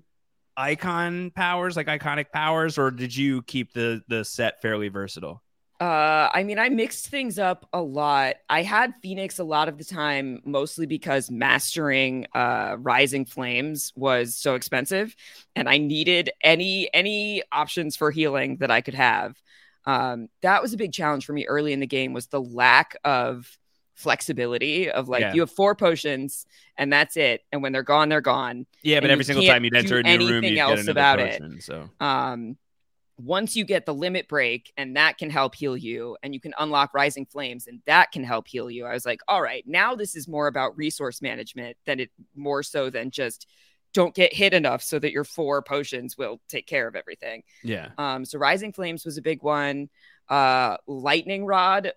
[0.58, 5.44] icon powers, like iconic powers, or did you keep the the set fairly versatile?
[5.82, 8.36] Uh, I mean, I mixed things up a lot.
[8.50, 14.36] I had Phoenix a lot of the time, mostly because mastering uh Rising Flames was
[14.36, 15.16] so expensive,
[15.56, 19.36] and I needed any any options for healing that I could have.
[19.86, 22.96] Um, that was a big challenge for me early in the game was the lack
[23.04, 23.46] of
[23.96, 25.34] flexibility of like Yeah.
[25.34, 26.46] you have four potions
[26.78, 28.66] and that's it, and when they're gone, they're gone.
[28.82, 30.92] Yeah, but every single time you'd enter a new room, anything you'd get else another
[30.92, 31.64] about potion, it.
[31.64, 32.58] So Um,
[33.18, 36.54] once you get the limit break and that can help heal you, and you can
[36.60, 39.96] unlock Rising Flames and that can help heal you, I was like, all right, now
[39.96, 43.48] this is more about resource management than it more so than just
[43.94, 47.44] don't get hit enough so that your four potions will take care of everything.
[47.64, 49.88] yeah, Um, so Rising Flames was a big one.
[50.28, 51.94] Uh, Lightning Rod,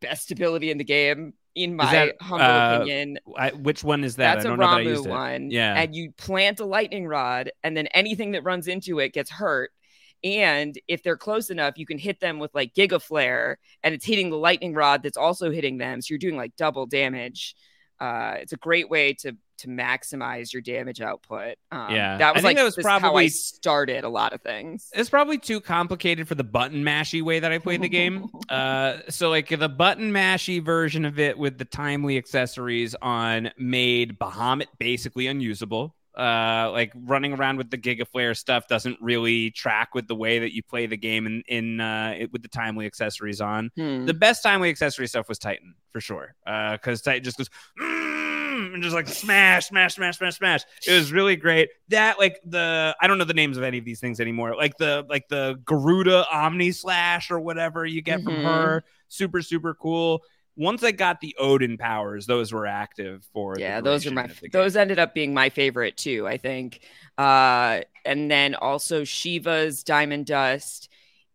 [0.00, 1.34] best ability in the game.
[1.56, 3.18] in my that, humble uh, opinion.
[3.36, 4.34] I, which one is that?
[4.34, 5.10] That's I a know that Ramuh used it.
[5.10, 5.50] one.
[5.50, 5.74] Yeah.
[5.80, 9.72] And you plant a lightning rod, and then anything that runs into it gets hurt.
[10.22, 14.04] And if they're close enough, you can hit them with like Giga Flare, and it's
[14.04, 16.02] hitting the lightning rod that's also hitting them.
[16.02, 17.54] So you're doing like double damage.
[17.98, 21.56] Uh, it's a great way to to maximize your damage output.
[21.70, 22.16] Um, Yeah.
[22.16, 24.88] that was think like that was this- how I probably- started a lot of things.
[24.94, 28.24] It's probably too complicated for the button mashy way that I played the game.
[28.48, 34.18] uh, so like the button mashy version of it with the timely accessories on made
[34.18, 35.94] Bahamut basically unusable.
[36.16, 40.40] Uh, like running around with the Giga Flare stuff doesn't really track with the way
[40.40, 43.70] that you play the game in in uh, it, with the timely accessories on.
[43.76, 44.06] Hmm.
[44.06, 47.48] The best timely accessory stuff was Titan for sure, Uh because Titan just goes.
[47.80, 50.62] "Mm," And just like smash, smash, smash, smash, smash.
[50.86, 51.70] It was really great.
[51.88, 54.56] That like the I don't know the names of any of these things anymore.
[54.56, 58.42] Like the like the Garuda Omni Slash or whatever you get from Mhm.
[58.44, 58.84] her.
[59.08, 60.22] Super super cool.
[60.60, 64.28] Once I got the Odin powers, those were active for the yeah those are my
[64.52, 66.80] those ended up being my favorite too i think.
[67.18, 70.88] Uh and then also shiva's diamond dust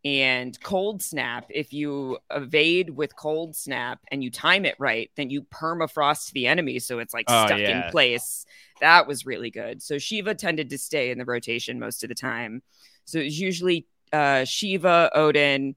[0.04, 1.48] and cold snap.
[1.50, 6.46] If you evade with cold snap and you time it right then you permafrost the
[6.46, 7.88] enemy so it's like Oh, stuck yeah.
[7.88, 8.46] in place.
[8.82, 9.82] That was really good.
[9.82, 12.62] So shiva tended to stay in the rotation most of the time.
[13.06, 15.76] So it was usually uh shiva odin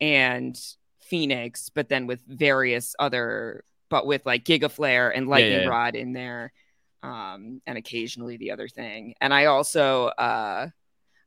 [0.00, 0.58] and
[1.10, 5.68] Phoenix, but then with various other, but with like Giga Flare and Lightning yeah, yeah.
[5.68, 6.52] Rod in there,
[7.02, 9.14] um, and occasionally the other thing.
[9.20, 10.68] And I also, uh,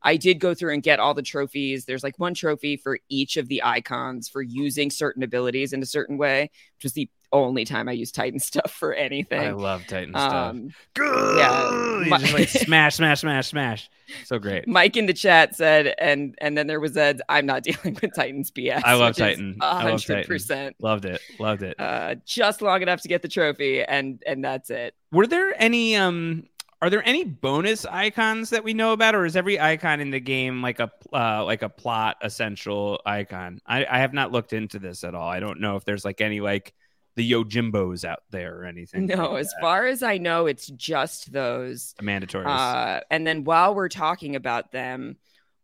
[0.04, 1.86] I did go through and get all the trophies.
[1.86, 5.86] There's like one trophy for each of the icons for using certain abilities in a
[5.86, 9.40] certain way, which was the only time I used Titan stuff for anything.
[9.42, 10.34] I love Titan stuff.
[10.34, 13.90] Um, yeah, my- just like smash, smash, smash, smash.
[14.26, 14.68] So great.
[14.68, 17.22] Mike in the chat said, and and then there was Ed.
[17.30, 18.82] I'm not dealing with Titans BS.
[18.84, 19.58] I love which Titan.
[19.62, 20.76] hundred percent.
[20.80, 21.22] Loved it.
[21.40, 21.80] Loved it.
[21.80, 24.94] Uh, just long enough to get the trophy, and and that's it.
[25.12, 26.44] Were there any um
[26.84, 30.20] are there any bonus icons that we know about or is every icon in the
[30.20, 33.62] game like a uh, like a plot essential icon?
[33.66, 35.30] I, I have not looked into this at all.
[35.30, 36.74] I don't know if there's like any like
[37.16, 39.06] the Yojimbos out there or anything.
[39.06, 39.62] No, like as that.
[39.62, 41.94] far as I know, it's just those.
[41.98, 42.48] the mandatories.
[42.48, 45.16] Uh, and then while we're talking about them,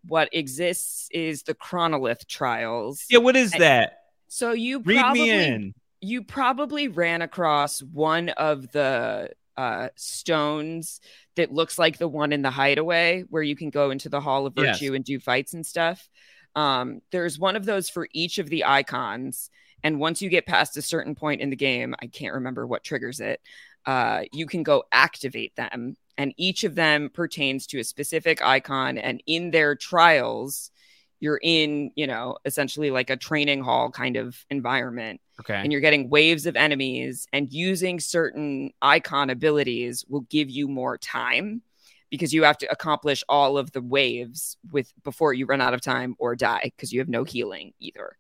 [0.05, 3.03] what exists is the Chronolith trials.
[3.09, 3.97] yeah, what is and- that?
[4.29, 5.73] So you Read probably me in.
[5.99, 11.01] you probably ran across one of the uh, stones
[11.35, 14.45] that looks like the one in the hideaway where you can go into the Hall
[14.45, 14.79] of Yes.
[14.79, 16.09] Virtue and do fights and stuff.
[16.55, 19.49] Um, there's one of those for each of the icons.
[19.83, 22.85] And once you get past a certain point in the game, I can't remember what
[22.85, 23.41] triggers it,
[23.85, 25.97] uh, you can go activate them.
[26.17, 28.97] And each of them pertains to a specific icon.
[28.97, 30.71] And in their trials,
[31.19, 35.55] you're in, you know, essentially like a training hall kind of environment Okay.
[35.63, 40.97] and you're getting waves of enemies and using certain icon abilities will give you more
[40.97, 41.61] time
[42.09, 45.81] because you have to accomplish all of the waves with before you run out of
[45.81, 48.17] time or die because you have no healing either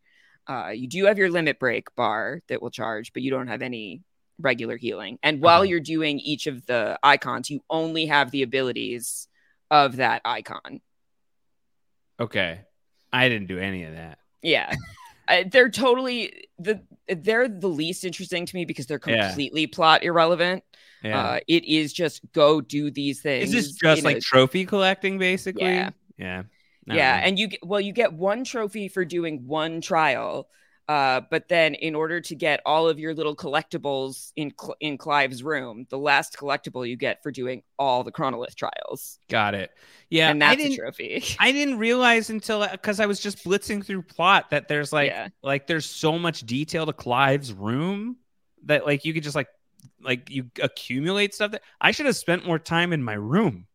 [0.47, 3.61] uh, you do have your limit break bar that will charge but you don't have
[3.61, 4.01] any
[4.39, 5.69] regular healing and while Okay.
[5.71, 9.27] you're doing each of the icons you only have the abilities
[9.69, 10.79] of that icon
[12.19, 12.61] okay.
[13.11, 14.19] I didn't do any of that.
[14.41, 14.73] Yeah.
[15.27, 19.27] Uh, they're totally the they're the least interesting to me because they're Yeah.
[19.27, 20.63] completely plot irrelevant.
[21.03, 21.21] Yeah.
[21.21, 23.53] Uh, it is just go do these things.
[23.53, 25.63] is this just like trophy collecting basically?
[25.65, 25.91] Yeah.
[26.17, 26.39] Yeah.
[26.39, 30.49] I don't yeah, and you get well, you get one trophy for doing one trial.
[30.89, 34.97] Uh, but then, in order to get all of your little collectibles in Cl- in
[34.97, 39.69] Clive's room, the last collectible you get for doing all the Chronolith trials, Got it.
[40.09, 40.31] Yeah.
[40.31, 41.23] and I that's a didn't- trophy.
[41.39, 45.27] I didn't realize until because I was just blitzing through plot that there's like Yeah.
[45.43, 48.17] like there's so much detail to Clive's room
[48.65, 49.47] that like you could just like
[50.01, 53.67] like you accumulate stuff that I should have spent more time in my room.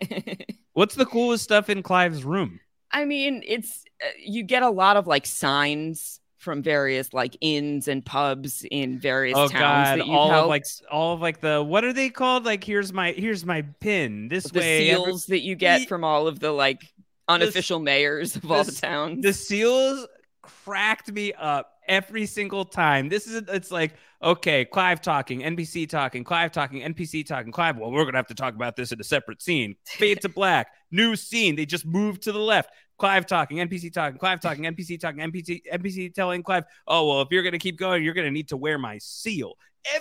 [0.74, 2.60] What's the coolest stuff in Clive's room?
[2.90, 7.86] I mean, it's uh, you get a lot of like signs from various like inns
[7.86, 10.42] and pubs in various Oh towns god, that you all help.
[10.44, 12.44] of like all of like the what are they called?
[12.44, 14.28] Like here's my here's my pin.
[14.28, 16.82] This the way every- seals that you get from all of the like
[17.28, 19.22] unofficial mayors of all the towns.
[19.22, 20.06] the seals
[20.42, 23.08] cracked me up every single time.
[23.08, 27.76] This is it's like okay, Clive talking, NPC talking, Clive talking, NPC talking, Clive.
[27.76, 29.76] Well, we're gonna have to talk about this in a separate scene.
[29.86, 31.56] Fade to black, new scene.
[31.56, 32.70] They just moved to the left.
[33.02, 37.32] Clive talking, NPC talking, Clive talking, NPC talking, NPC NPC telling Clive, oh well, if
[37.32, 39.54] you're gonna keep going, you're gonna need to wear my seal.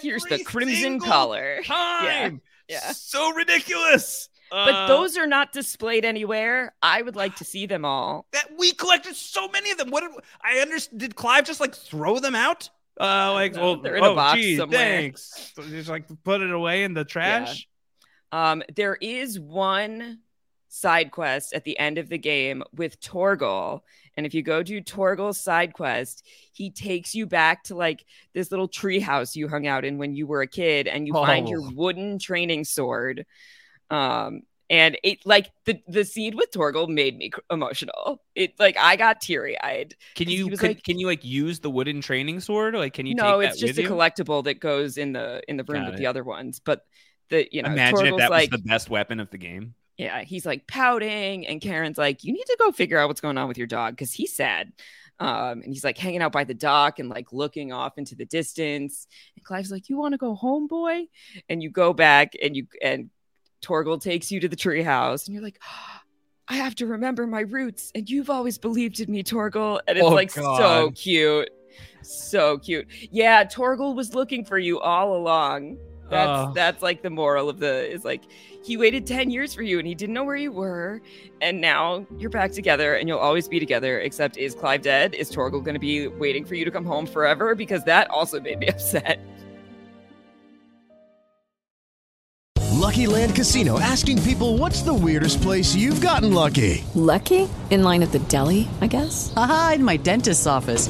[0.03, 1.61] Here's the crimson collar.
[1.65, 2.41] Time.
[2.67, 2.91] Yeah.
[2.91, 4.29] So ridiculous.
[4.51, 6.75] But Uh, those are not displayed anywhere.
[6.83, 8.27] I would like to see them all.
[8.33, 9.89] that we collected so many of them.
[9.89, 10.11] What did
[10.43, 10.99] I understand?
[10.99, 14.39] Did Clive just like throw them out Uh, like, well, They're in a oh, box
[14.39, 14.77] gee, somewhere.
[14.77, 15.53] thanks.
[15.55, 17.67] So just like put it away in the trash.
[18.31, 20.19] Um, there is one
[20.73, 23.81] side quest at the end of the game with Torgal.
[24.15, 28.51] And if you go to Torgal's side quest, he takes you back to like this
[28.51, 31.49] little tree house you hung out in when you were a kid, and you find
[31.49, 31.71] your Oh.
[31.75, 33.25] wooden training sword.
[33.89, 38.21] Um, and it like the the scene with Torgal made me cr- emotional.
[38.35, 39.95] It like I got teary eyed.
[40.15, 42.75] Can you can, like- can you like use the wooden training sword?
[42.75, 43.15] Like, can you?
[43.15, 43.89] no, it's just a you?
[43.89, 45.97] collectible that goes in the in the room Got with it.
[45.97, 46.61] the other ones.
[46.63, 46.85] But
[47.29, 49.75] the you know, Imagine if Torgal's that like, was the best weapon of the game.
[49.97, 53.37] Yeah, he's like pouting, and Charon's like, "You need to go figure out what's going
[53.37, 54.71] on with your dog because he's sad."
[55.19, 58.25] Um, and he's like hanging out by the dock and like looking off into the
[58.25, 59.05] distance.
[59.35, 61.05] And Clive's like, "You want to go home, boy?"
[61.49, 63.09] And you go back, and you and
[63.61, 65.59] Torgal takes you to the treehouse, and you're like.
[66.47, 69.79] I have to remember my roots, and you've always believed in me, Torgal.
[69.87, 71.49] And it's Oh, like so cute,
[72.01, 72.87] so cute.
[73.09, 75.77] Yeah, Torgal was looking for you all along.
[76.11, 76.51] That's Oh.
[76.53, 78.21] that's like the moral of the is like
[78.63, 81.01] he waited 10 years for you and he didn't know where you were
[81.41, 85.15] and now you're back together and you'll always be together except is Clive dead?
[85.15, 88.39] Is Torgal going to be waiting for you to come home forever because that also
[88.41, 89.19] made me upset.
[92.71, 96.83] Lucky Land Casino asking people what's the weirdest place you've gotten lucky?
[96.95, 97.47] Lucky?
[97.69, 99.31] In line at the deli, I guess?
[99.37, 100.89] Aha, in my dentist's office.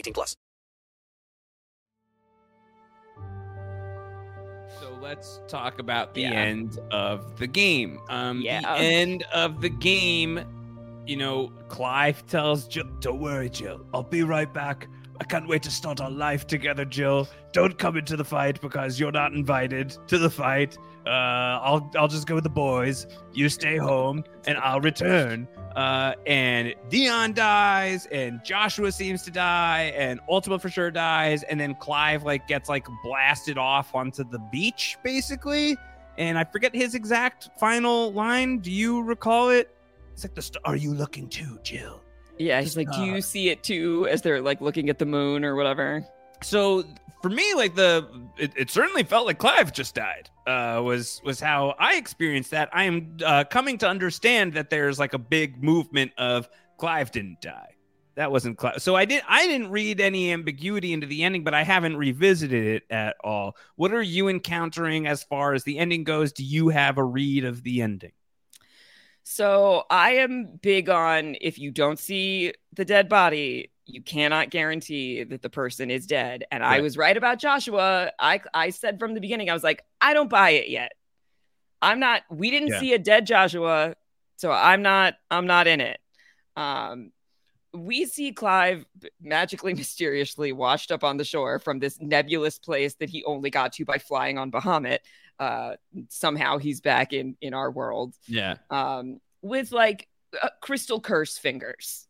[0.00, 0.36] 18 plus.
[4.80, 6.30] So let's talk about the Yeah.
[6.32, 8.00] end of the game.
[8.08, 8.60] Um, Yeah.
[8.62, 10.40] The end of the game,
[11.06, 13.84] you know, Clive tells Jill, Don't worry, Jill.
[13.92, 14.88] I'll be right back.
[15.20, 17.28] I can't wait to start our life together, Jill.
[17.52, 20.78] Don't come into the fight because you're not invited to the fight.
[21.06, 23.06] Uh, I'll I'll just go with the boys.
[23.34, 25.46] You stay home, and I'll return.
[25.76, 31.60] Uh, and Dion dies, and Joshua seems to die, and Ultima for sure dies, and
[31.60, 35.76] then Clive like gets like blasted off onto the beach, basically.
[36.18, 38.58] And I forget his exact final line.
[38.58, 39.74] Do you recall it?
[40.12, 42.02] It's like the st- Are you looking too, Jill?
[42.38, 45.44] Yeah, he's like, "Do you see it too?" As they're like looking at the moon
[45.44, 46.04] or whatever.
[46.42, 46.84] So
[47.22, 48.06] for me like the
[48.38, 52.68] it, it certainly felt like clive just died uh was was how i experienced that.
[52.72, 57.42] I am uh coming to understand that there's like a big movement of clive didn't
[57.42, 57.74] die.
[58.16, 61.54] That wasn't clive so i did i didn't read any ambiguity into the ending but
[61.54, 63.56] i haven't revisited it at all.
[63.76, 66.32] What are you encountering as far as the ending goes?
[66.32, 68.12] Do you have a read of the ending?
[69.22, 75.24] So I am big on if you don't see the dead body, you cannot guarantee
[75.24, 76.44] that the person is dead.
[76.50, 78.12] And I was right about Joshua.
[78.18, 80.92] I I said from the beginning, I was like, I don't buy it yet.
[81.82, 82.22] I'm not.
[82.30, 82.80] We didn't Yeah.
[82.80, 83.94] see a dead Joshua,
[84.36, 85.14] so I'm not.
[85.30, 85.98] I'm not in it.
[86.56, 87.12] Um,
[87.72, 88.84] we see Clive
[89.20, 93.72] magically, mysteriously washed up on the shore from this nebulous place that he only got
[93.74, 94.98] to by flying on Bahamut.
[95.38, 95.76] Uh,
[96.10, 100.06] somehow he's back in in our world yeah um, with like
[100.42, 102.06] uh, crystal curse fingers,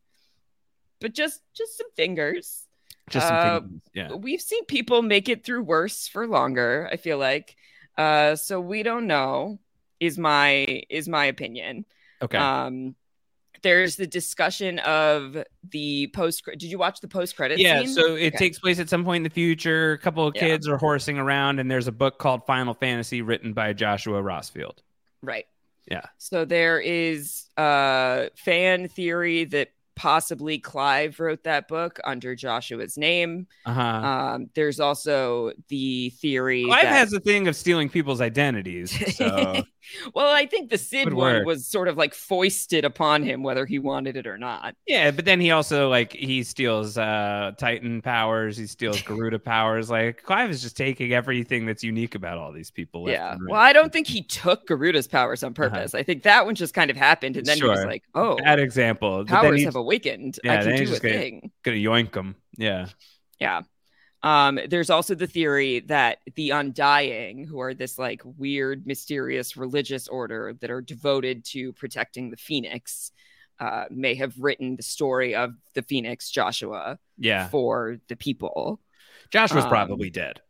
[1.00, 2.66] but just just some fingers.
[3.08, 3.80] just some Uh, things.
[3.94, 6.88] yeah We've seen people make it through worse for longer.
[6.92, 7.56] I feel like,
[7.98, 9.58] uh, so we don't know.
[9.98, 11.84] Is my is my opinion.
[12.22, 12.94] okay Um,
[13.62, 15.36] there's the discussion of
[15.68, 16.42] the post.
[16.46, 17.58] Did you watch the post credit?
[17.58, 17.88] yeah scene?
[17.88, 18.36] so it Okay.
[18.38, 20.46] takes place at some point in the future a couple of Yeah.
[20.48, 24.78] kids are horsing around and there's a book called final fantasy written by joshua rosfield
[25.22, 25.44] right.
[25.90, 29.68] yeah So there is uh fan theory that
[30.00, 33.46] possibly Clive wrote that book under Joshua's name.
[33.66, 33.82] Uh-huh.
[33.82, 39.14] Um, there's also the theory Clive that has a thing of stealing people's identities.
[39.14, 39.62] So
[40.14, 41.46] well, I think the Cid one work.
[41.46, 44.74] was sort of like foisted upon him, whether he wanted it or not.
[44.86, 49.90] yeah, but then he also like he steals uh Titan powers, he steals Garuda powers.
[49.90, 53.08] Like Clive is just taking everything that's unique about all these people.
[53.08, 53.30] Yeah.
[53.30, 53.38] right.
[53.48, 55.94] Well, I don't think he took Garuda's powers on purpose.
[55.94, 57.88] I think that one just kind of happened, and then he was Uh-huh.
[57.88, 59.24] Like, "Oh, Bad example.
[59.24, 60.38] Powers have awakened.
[60.44, 62.36] Yeah, I can do a gonna, thing." gonna yoink him.
[62.56, 62.86] Yeah.
[63.38, 63.62] Yeah.
[64.22, 70.08] Um, there's also the theory that the Undying, who are this like weird, mysterious religious
[70.08, 73.12] order that are devoted to protecting the Phoenix,
[73.58, 77.48] uh, may have written the story of the Phoenix Joshua Yeah.
[77.48, 78.80] for the people.
[79.30, 80.40] Joshua's Um, probably dead.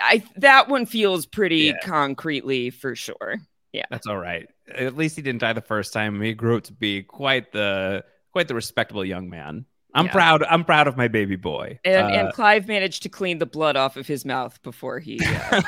[0.00, 1.78] I that one feels pretty Yeah.
[1.82, 3.38] concretely for sure.
[3.72, 3.86] Yeah.
[3.90, 4.48] That's all right.
[4.68, 6.20] At least he didn't die the first time.
[6.20, 9.66] He grew up to be quite the quite the respectable young man.
[9.94, 10.12] I'm Yeah.
[10.12, 10.42] proud.
[10.44, 11.78] I'm proud of my baby boy.
[11.84, 15.20] And, Uh, and Clive managed to clean the blood off of his mouth before he,
[15.22, 15.60] uh,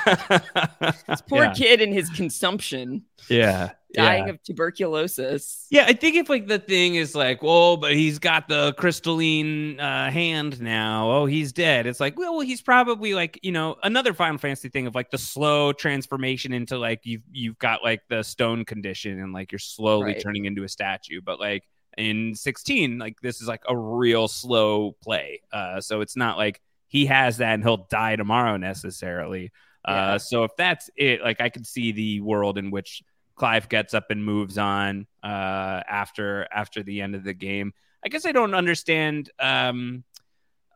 [1.08, 1.52] this poor Yeah.
[1.52, 4.30] kid and his consumption, yeah, dying yeah.
[4.30, 5.66] of tuberculosis.
[5.70, 9.78] Yeah, I think if like the thing is like, well, but he's got the crystalline
[9.80, 11.10] uh, hand now.
[11.10, 11.86] Oh, he's dead.
[11.86, 15.18] It's like, well, he's probably like, you know, another Final Fantasy thing of like the
[15.18, 20.04] slow transformation into like you've you've got like the stone condition and like you're slowly
[20.14, 20.22] Right.
[20.22, 21.20] turning into a statue.
[21.22, 21.64] But like
[21.96, 25.40] in 16, like this is like a real slow play.
[25.52, 29.50] Uh, so it's not like he has that and he'll die tomorrow necessarily.
[29.86, 30.14] Yeah.
[30.14, 33.02] Uh, so if that's it, like I could see the world in which
[33.36, 37.72] Clive gets up and moves on uh, after after the end of the game.
[38.04, 40.04] I guess I don't understand um,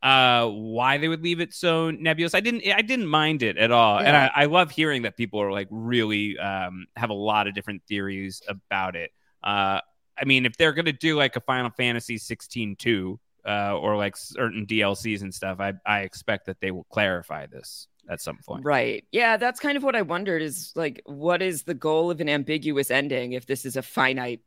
[0.03, 2.35] uh, why they would leave it so nebulous.
[2.35, 5.41] I didn't I didn't mind it at all, and I, I love hearing that people
[5.41, 9.13] are like really um, have a lot of different theories about it.
[9.43, 9.81] Uh,
[10.21, 14.17] I mean, if they're gonna do like a Final Fantasy 16 2 uh, or like
[14.17, 18.65] certain DLCs and stuff, I I expect that they will clarify this at some point.
[18.65, 19.05] Right.
[19.13, 22.29] Yeah, that's kind of what I wondered is like, what is the goal of an
[22.29, 24.41] ambiguous ending if this is a finite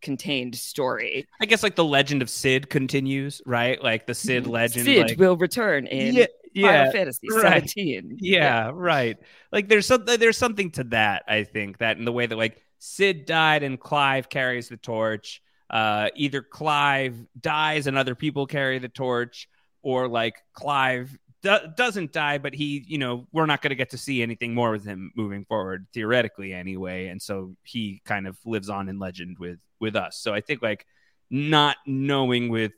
[0.00, 1.26] contained story?
[1.40, 3.82] I guess like the legend of Cid continues, right?
[3.82, 4.86] Like the Cid legend.
[4.86, 4.94] Mm-hmm.
[4.94, 7.68] Cid like- will return in Yeah, yeah, Final Fantasy right.
[7.70, 8.18] 17.
[8.20, 9.18] Yeah, right.
[9.52, 12.62] Like there's something there's something to that, I think, that in the way that like
[12.78, 15.42] Cid died and Clive carries the torch.
[15.70, 19.48] Uh either Clive dies and other people carry the torch,
[19.82, 23.90] or like Clive do- doesn't die, but he, you know, we're not going to get
[23.90, 27.08] to see anything more with him moving forward, theoretically, anyway.
[27.08, 30.16] And so he kind of lives on in legend with with us.
[30.18, 30.86] So I think like
[31.30, 32.72] not knowing with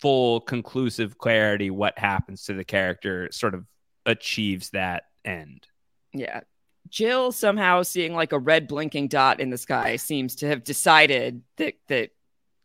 [0.00, 3.66] full conclusive clarity what happens to the character sort of
[4.06, 5.66] achieves that end.
[6.12, 6.40] Yeah.
[6.88, 11.42] Jill somehow seeing like a red blinking dot in the sky seems to have decided
[11.56, 12.10] that that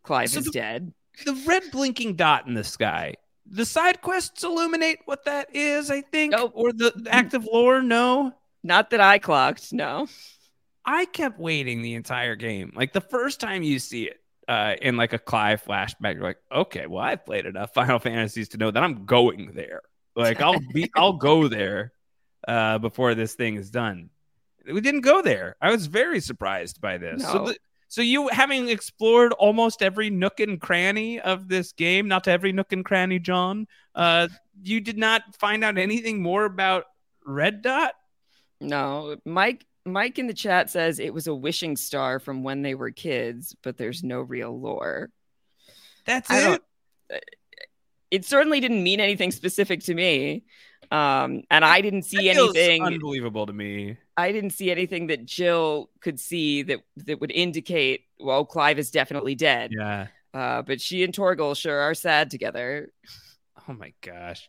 [0.02, 0.92] Clive So is the- dead.
[1.24, 3.14] The red blinking dot in the sky.
[3.48, 7.80] The side quests illuminate what that is, I think, or the the active lore.
[7.80, 8.32] No,
[8.64, 9.72] not that I clocked.
[9.72, 10.08] No,
[10.84, 12.72] I kept waiting the entire game.
[12.74, 16.38] Like the first time you see it uh, in like a Clive flashback, you're like,
[16.52, 19.82] okay, well, I've played enough Final Fantasies to know that I'm going there.
[20.16, 21.92] Like I'll be, I'll go there
[22.46, 24.10] uh, before this thing is done.
[24.70, 25.56] We didn't go there.
[25.60, 27.22] I was very surprised by this.
[27.22, 27.46] So, No.
[27.48, 27.56] the,
[27.88, 32.52] so you having explored almost every nook and cranny of this game, not to every
[32.52, 33.68] nook and cranny, John.
[33.94, 34.28] Uh,
[34.62, 36.86] you did not find out anything more about
[37.24, 37.94] Red Dot.
[38.60, 39.64] No, Mike.
[39.84, 43.54] Mike in the chat says it was a wishing star from when they were kids,
[43.62, 45.10] but there's no real lore.
[46.06, 47.24] That's I it.
[48.10, 50.42] It certainly didn't mean anything specific to me,
[50.90, 52.82] um, and I didn't see anything.
[52.82, 53.98] unbelievable to me.
[54.16, 58.90] I didn't see anything that Jill could see that that would indicate, well, Clive is
[58.90, 59.70] definitely dead.
[59.72, 60.06] Yeah.
[60.32, 62.92] Uh, but she and Torgal sure are sad together.
[63.68, 64.48] Oh my gosh.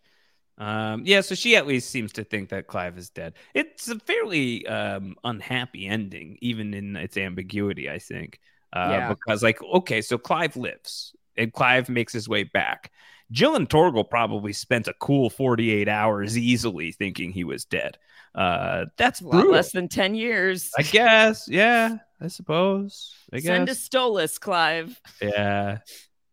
[0.57, 3.33] Um, yeah, so she at least seems to think that Clive is dead.
[3.53, 8.39] It's a fairly um, unhappy ending, even in its ambiguity, I think.
[8.73, 9.09] Uh, Yeah.
[9.09, 12.91] Because, like, okay, so Clive lives and Clive makes his way back.
[13.31, 17.97] Jill and Torgal probably spent a cool 48 hours easily thinking he was dead.
[18.33, 20.71] Uh, that's less than ten years.
[20.77, 21.47] I guess.
[21.49, 23.15] Yeah, I suppose.
[23.33, 23.89] I Send a guess.
[23.89, 24.99] Stolas, Clive.
[25.21, 25.79] Yeah.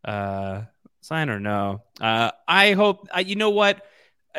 [0.05, 0.63] Uh
[1.01, 1.83] sign or no.
[2.01, 3.87] Uh I hope uh, you know what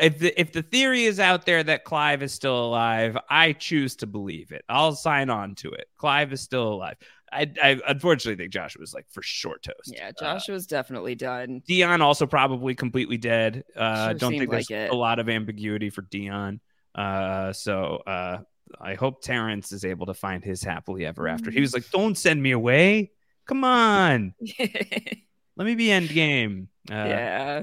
[0.00, 3.96] if the if the theory is out there that Clive is still alive, I choose
[3.96, 4.64] to believe it.
[4.68, 5.88] I'll sign on to it.
[5.96, 6.96] Clive is still alive.
[7.32, 9.92] I, I unfortunately think Joshua was like for short toast.
[9.92, 11.62] Yeah, Joshua's definitely done.
[11.66, 13.64] Dion also probably completely dead.
[13.76, 14.90] Uh Sure don't think there's like it.
[14.90, 16.60] a lot of ambiguity for Dion.
[16.94, 18.38] Uh so uh
[18.80, 21.50] I hope Terence is able to find his happily ever after.
[21.50, 23.12] He was like, Don't send me away.
[23.46, 24.34] Come on.
[24.58, 26.68] Let me be end game.
[26.90, 27.62] Uh, yeah.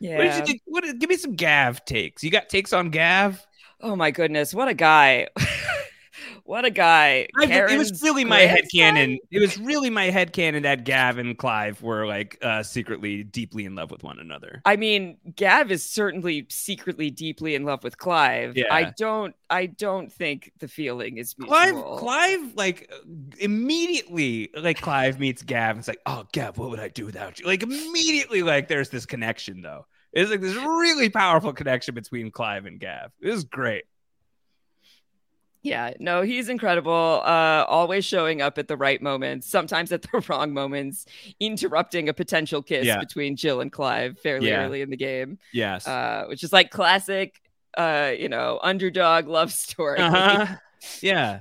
[0.00, 0.18] Yeah.
[0.18, 0.62] What did you think?
[0.66, 2.22] What, give me some Gav takes.
[2.22, 3.44] You got takes on Gav?
[3.80, 5.28] Oh my goodness, what a guy.
[6.44, 7.28] what a guy.
[7.38, 9.18] I, it was really my head canon.
[9.30, 13.64] It was really my head canon that Gav and Clive were like uh, secretly deeply
[13.64, 14.62] in love with one another.
[14.64, 18.56] I mean, Gav is certainly secretly deeply in love with Clive.
[18.56, 18.64] Yeah.
[18.70, 21.74] I don't I don't think the feeling is Clive.
[21.98, 22.90] Clive, like
[23.38, 25.70] immediately, like Clive meets Gav.
[25.70, 27.46] And it's like, oh, Gav, what would I do without you?
[27.46, 29.86] Like immediately, like there's this connection though.
[30.12, 33.10] It's like this really powerful connection between Clive and Gav.
[33.20, 33.84] It was great.
[35.64, 37.22] Yeah, no, he's incredible.
[37.24, 41.06] Uh, always showing up at the right moments, sometimes at the wrong moments,
[41.40, 42.98] interrupting a potential kiss Yeah.
[43.00, 44.66] between Jill and Clive fairly Yeah.
[44.66, 45.38] early in the game.
[45.52, 45.88] Yes.
[45.88, 47.40] Uh, which is like classic,
[47.78, 49.98] uh, you know, underdog love story.
[50.00, 50.54] Uh-huh.
[51.00, 51.40] Yeah.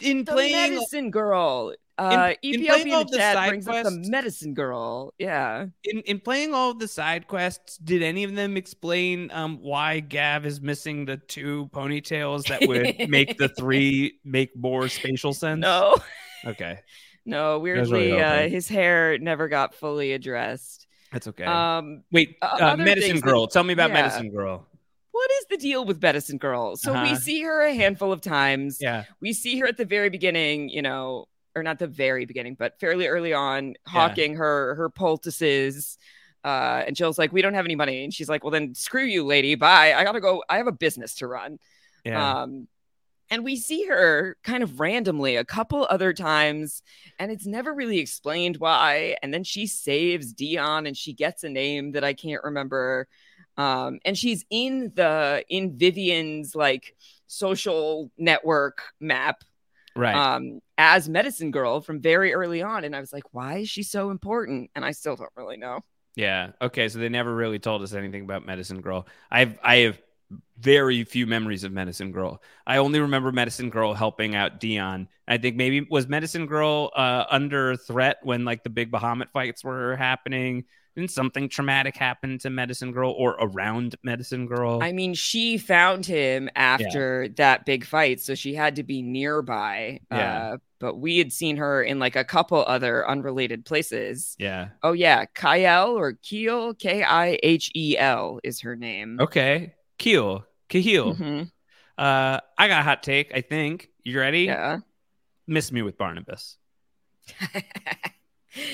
[0.00, 1.74] In the playing medicine girl.
[1.98, 5.12] Uh, in playing Ethiopian all the chat side brings up the medicine girl.
[5.18, 5.66] Yeah.
[5.84, 10.00] in in playing all of the side quests, did any of them explain um why
[10.00, 15.60] Gav is missing the two ponytails that would make the three make more spatial sense?
[15.60, 15.96] No.
[16.44, 16.78] Okay.
[17.26, 20.86] No, was really uh, his hair never got fully addressed.
[21.12, 21.44] That's okay.
[21.44, 23.46] Um, Wait, uh, Medicine things that- Girl.
[23.46, 23.94] Tell me about yeah.
[24.02, 24.66] Medicine Girl.
[25.10, 26.76] What is the deal with Medicine Girl?
[26.76, 27.16] So we Uh-huh.
[27.16, 28.78] see her a handful of times.
[28.80, 29.04] Yeah.
[29.20, 32.78] We see her at the very beginning, you know, or not the very beginning, but
[32.80, 35.98] fairly early on, hawking her her poultices.
[36.44, 39.04] Uh, and Jill's like, "We don't have any money," and she's like, "Well, then screw
[39.04, 39.54] you, lady.
[39.54, 39.94] Bye.
[39.94, 40.42] I gotta go.
[40.48, 41.58] I have a business to run."
[42.04, 42.42] Yeah.
[42.42, 42.68] Um,
[43.30, 46.82] and we see her kind of randomly a couple other times,
[47.18, 49.16] and it's never really explained why.
[49.22, 53.08] And then she saves Dion, and she gets a name that I can't remember.
[53.56, 56.94] Um, and she's in the in Vivian's like
[57.26, 59.44] social network map,
[59.98, 60.14] Right.
[60.14, 63.82] Um, as Medicine Girl from very early on, and I was like, why is she
[63.82, 64.70] so important?
[64.76, 65.80] And I still don't really know.
[66.14, 66.52] Yeah.
[66.62, 66.88] Okay.
[66.88, 69.08] So they never really told us anything about Medicine Girl.
[69.28, 70.00] I've I have
[70.56, 72.40] very few memories of Medicine Girl.
[72.64, 75.08] I only remember Medicine Girl helping out Dion.
[75.26, 79.64] I think maybe was Medicine Girl uh, under threat when like the big Bahamut fights
[79.64, 80.64] were happening.
[80.96, 84.80] Didn't something traumatic happen to Medicine Girl or around Medicine Girl?
[84.82, 90.00] I mean, she found him after that big fight, so she had to be nearby.
[90.10, 90.38] Yeah.
[90.54, 94.34] Uh, but we had seen her in like a couple other unrelated places.
[94.38, 94.68] yeah.
[94.82, 99.18] Oh yeah, Kyle or Keel, K I H E L is her name.
[99.20, 99.74] Okay.
[99.98, 100.44] Keel.
[100.68, 101.16] Kahil.
[101.16, 101.50] Mhm.
[101.96, 103.32] Uh, I got a hot take.
[103.34, 104.42] I think you ready.
[104.44, 104.78] Yeah.
[105.46, 106.56] Miss me with Barnabas.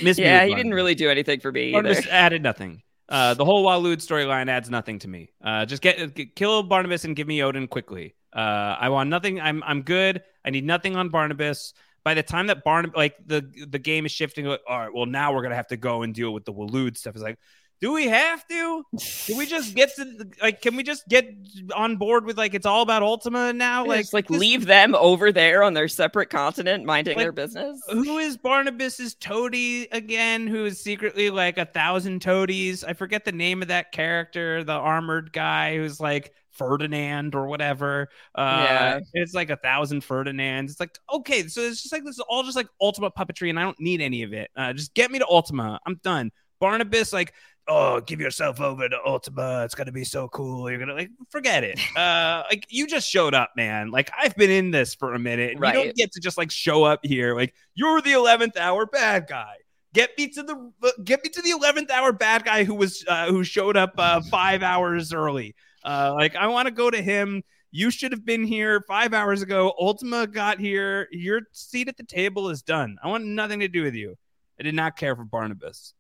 [0.03, 1.83] Miss yeah, he didn't really do anything for me either.
[1.83, 2.83] Barnabas added nothing.
[3.09, 5.31] Uh, the whole Waloed storyline adds nothing to me.
[5.43, 8.15] Uh, just get, get kill Barnabas and give me Odin quickly.
[8.33, 9.41] Uh, I want nothing.
[9.41, 10.23] I'm I'm good.
[10.45, 11.75] I need nothing on Barnabas.
[12.03, 15.07] By the time that Barnabas, like the the game is shifting, like, all right, well
[15.07, 17.15] now we're gonna have to go and deal with the Waloed stuff.
[17.15, 17.39] It's like,
[17.81, 18.85] do we have to?
[19.27, 20.63] Can we just get to like?
[20.63, 21.29] Can we just get
[21.75, 23.81] on board with like it's all about Ultima now?
[23.85, 27.33] like, Like like this- leave them over there on their separate continent, minding Like, their
[27.33, 27.81] business.
[27.91, 30.47] Who is Barnabas's toady again?
[30.47, 32.85] Who is secretly like a thousand toadies?
[32.85, 38.09] I forget the name of that character, the armored guy who's like Ferdinand or whatever.
[38.35, 39.01] Uh, Yeah.
[39.13, 40.73] it's like a thousand Ferdinands.
[40.73, 43.59] It's like okay, so it's just like this is all just like Ultima puppetry, and
[43.59, 44.51] I don't need any of it.
[44.57, 45.81] Uh, just get me to Ultima.
[45.87, 46.31] I'm done.
[46.61, 47.35] Barnabas, like,
[47.69, 49.63] oh, give yourself over to Ultima.
[49.65, 50.71] It's gonna be so cool.
[50.71, 51.79] You're gonna like forget it.
[51.97, 53.91] Uh, like you just showed up, man.
[53.91, 55.57] Like I've been in this for a minute.
[55.57, 57.35] and You don't get to just like show up here.
[57.37, 59.55] Like you're the eleventh hour bad guy.
[59.93, 63.29] Get me to the get me to the eleventh hour bad guy who was uh,
[63.29, 65.55] who showed up uh, five hours early.
[65.85, 67.43] Uh, like I want to go to him.
[67.71, 69.73] You should have been here five hours ago.
[69.79, 71.09] Ultima got here.
[71.11, 72.97] Your seat at the table is done.
[73.03, 74.17] I want nothing to do with you.
[74.59, 75.95] I did not care for Barnabas.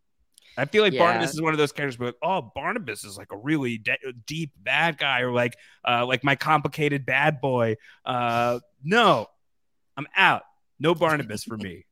[0.56, 1.00] I feel like Yeah.
[1.00, 4.52] Barnabas is one of those characters, but oh, Barnabas is like a really de- deep
[4.56, 7.76] bad guy, or like uh, like my complicated bad boy.
[8.04, 9.28] Uh, no,
[9.96, 10.42] I'm out.
[10.78, 11.86] No Barnabas for me.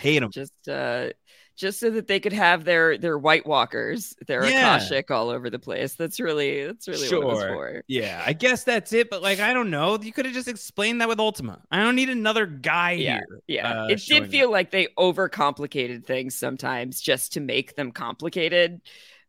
[0.00, 0.30] Hate him.
[0.32, 1.08] just uh
[1.56, 4.74] just so that they could have their their white walkers their Yeah.
[4.76, 8.32] akashic all over the place that's really that's really what it was for Yeah, I
[8.32, 9.10] guess that's it.
[9.10, 9.98] But like, I don't know.
[10.00, 11.62] You could have just explained that with Ultima.
[11.70, 13.40] I don't need another guy yeah here.
[13.46, 18.80] yeah uh, it did feel like they overcomplicated things sometimes just to make them complicated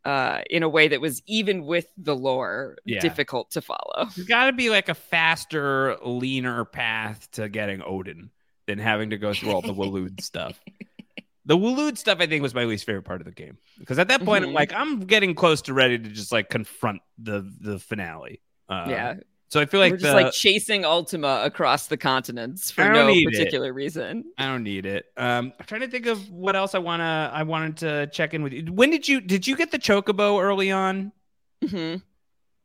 [0.03, 2.99] uh in a way that was even with the lore Yeah.
[3.01, 8.29] difficult to follow There's got to be like a faster, leaner path to getting Odin
[8.67, 10.59] than having to go through all the Waloed stuff.
[11.45, 14.07] The Waloed stuff, I think, was my least favorite part of the game because at
[14.07, 14.53] that point, Mhm.
[14.53, 18.41] like, I'm getting close to ready to just like confront the the finale.
[18.67, 19.13] Uh, yeah
[19.49, 23.07] So I feel like we're just the, like chasing Ultima across the continents for no
[23.07, 23.31] need it.
[23.31, 24.23] particular reason.
[24.39, 25.05] I don't need it.
[25.17, 27.29] Um, I'm trying to think of what else I wanna.
[27.31, 28.65] I wanted to check in with you.
[28.73, 31.11] When did you did you get the chocobo early on?
[31.69, 31.95] hmm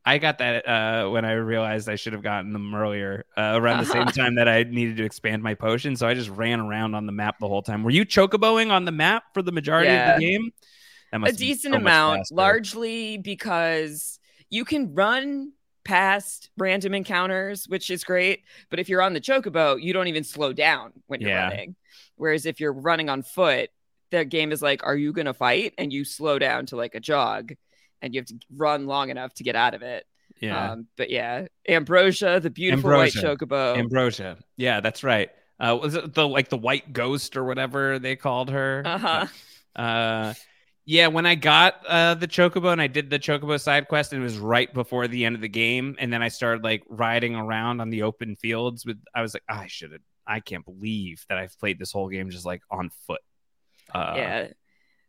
[0.05, 3.77] I got that uh, when I realized I should have gotten them earlier, uh, around
[3.77, 4.11] the same Uh-huh.
[4.23, 5.95] time that I needed to expand my potion.
[5.95, 7.83] So I just ran around on the map the whole time.
[7.83, 10.09] Were you chocoboing on the map for the majority Yeah.
[10.09, 10.51] of the game?
[11.23, 18.43] A decent so amount, largely because you can run past random encounters, which is great.
[18.69, 21.49] But if you're on the chocobo, you don't even slow down when you're Yeah.
[21.49, 21.75] running.
[22.15, 23.69] Whereas if you're running on foot,
[24.09, 26.99] the game is like, "Are you gonna fight?" And you slow down to like a
[26.99, 27.53] jog,
[28.01, 30.05] and you have to run long enough to get out of it.
[30.39, 30.71] Yeah.
[30.71, 33.27] Um, but yeah, Ambrosia, the beautiful Ambrosia.
[33.27, 33.77] white chocobo.
[33.77, 34.37] Ambrosia.
[34.57, 35.29] Yeah, that's right.
[35.59, 38.83] Uh, was it the like the white ghost or whatever they called her?
[38.85, 39.27] Uh-huh.
[39.75, 40.33] Uh,
[40.83, 44.21] yeah, when I got uh the chocobo and I did the chocobo side quest, and
[44.21, 47.35] it was right before the end of the game, and then I started like riding
[47.35, 48.97] around on the open fields with.
[49.13, 50.01] I was like, "Ah, I should have.
[50.25, 53.21] I can't believe that I've played this whole game just like on foot.
[53.93, 54.47] Uh, yeah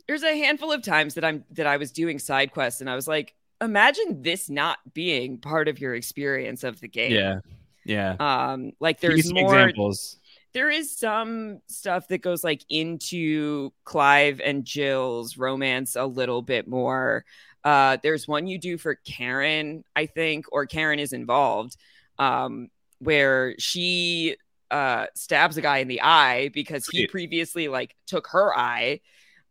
[0.07, 2.94] there's a handful of times that i'm that i was doing side quests and i
[2.94, 7.38] was like imagine this not being part of your experience of the game yeah,
[7.84, 8.16] yeah.
[8.18, 10.18] um like there's more examples.
[10.53, 16.66] there is some stuff that goes like into clive and jill's romance a little bit
[16.66, 17.24] more
[17.64, 21.76] uh there's one you do for Charon i think or Charon is involved
[22.18, 24.36] um where she
[24.70, 29.00] uh stabs a guy in the eye because he previously like took her eye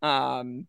[0.01, 0.67] um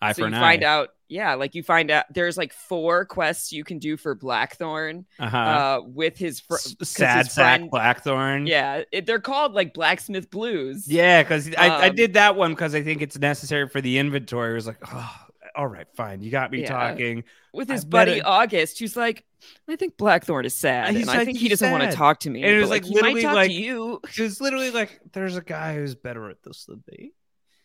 [0.00, 0.66] Eye so for you find eye.
[0.68, 5.06] out yeah like you find out there's like four quests you can do for blackthorn
[5.18, 5.36] Uh-huh.
[5.38, 8.46] uh with his, fr- his Sad sack friend- Blackthorn.
[8.46, 12.50] yeah it, they're called like blacksmith blues Yeah, because I, I Um, did that one
[12.52, 14.50] because I think it's necessary for the inventory.
[14.52, 15.16] It was like, oh,
[15.56, 16.20] all right, fine.
[16.20, 16.68] You got me Yeah.
[16.68, 17.24] talking.
[17.52, 19.24] with I his buddy better- August, who's like,
[19.68, 22.30] I think Blackthorn is sad, He's and I think he doesn't want to talk to
[22.30, 22.42] me.
[22.42, 24.00] And it was like, he might literally talk like to you.
[24.16, 27.12] It was literally like, there's a guy who's better at this than me.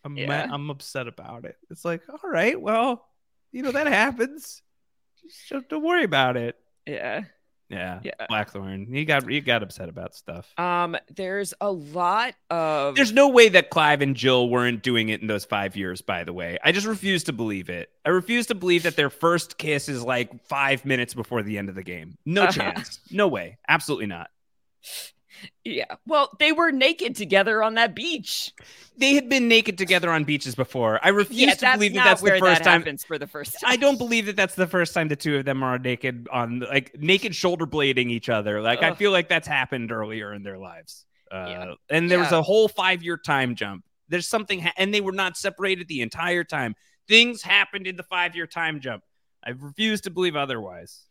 [0.03, 0.47] I'm Yeah.
[0.51, 1.57] I'm upset about it.
[1.69, 3.05] It's like, all right, well,
[3.51, 4.61] you know that happens.
[5.47, 6.55] Just don't- worry about it.
[6.85, 7.23] Yeah.
[7.69, 8.13] Yeah, Yeah.
[8.29, 8.91] Blackthorn.
[8.91, 10.51] You got you got upset about stuff.
[10.57, 15.21] Um, there's a lot of There's no way that Clive and Jill weren't doing it
[15.21, 16.57] in those five years, by the way.
[16.63, 17.91] I just refuse to believe it.
[18.03, 21.69] I refuse to believe that their first kiss is like five minutes before the end
[21.69, 22.17] of the game.
[22.25, 23.01] No chance.
[23.11, 23.59] No way.
[23.67, 24.31] Absolutely not.
[25.63, 25.95] yeah.
[26.07, 28.51] Well, they were naked together on that beach.
[28.99, 30.99] They had been naked together on beaches before.
[31.03, 32.97] I refuse Yeah, to believe that that's the first that time.
[32.97, 33.71] for the first time.
[33.71, 36.59] I don't believe that that's the first time the two of them are naked on
[36.59, 38.61] like naked shoulder blading each other.
[38.61, 41.05] Like I feel like that's happened earlier in their lives.
[41.31, 43.85] Uh, And there was a whole five year time jump.
[44.09, 46.75] There's something, ha- and they were not separated the entire time.
[47.07, 49.03] Things happened in the five year time jump.
[49.43, 51.05] I refuse to believe otherwise.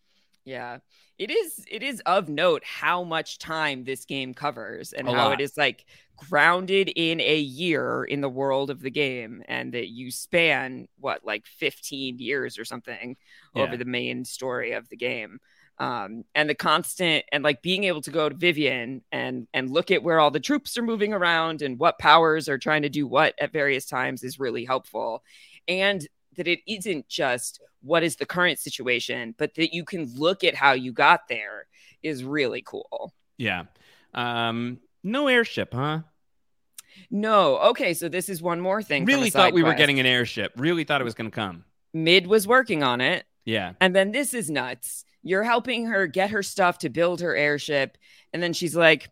[0.45, 0.78] Yeah.
[1.18, 5.30] It is it is of note how much time this game covers and A how
[5.30, 5.32] lot.
[5.32, 5.84] it is like
[6.16, 11.24] grounded in a year in the world of the game and that you span what
[11.24, 13.16] like 15 years or something
[13.55, 15.39] over the main story of the game.
[15.78, 19.91] Um, and the constant and like being able to go to Vivian and and look
[19.93, 23.07] at where all the troops are moving around and what powers are trying to do
[23.07, 25.22] what at various times is really helpful.
[25.68, 26.07] And
[26.39, 30.55] that it isn't just what is the current situation, but that you can look at
[30.55, 31.66] how you got there
[32.03, 33.12] is really cool.
[33.36, 33.64] Yeah.
[34.14, 36.01] Um, no airship, huh?
[37.11, 39.05] No, okay, so this is one more thing.
[39.05, 40.53] Really thought we were getting an airship.
[40.57, 41.64] Really thought it was going to come.
[41.95, 43.74] Mid was working on it, Yeah.
[43.80, 45.05] and then this is nuts.
[45.22, 47.97] You're helping her get her stuff to build her airship,
[48.32, 49.11] and then she's like,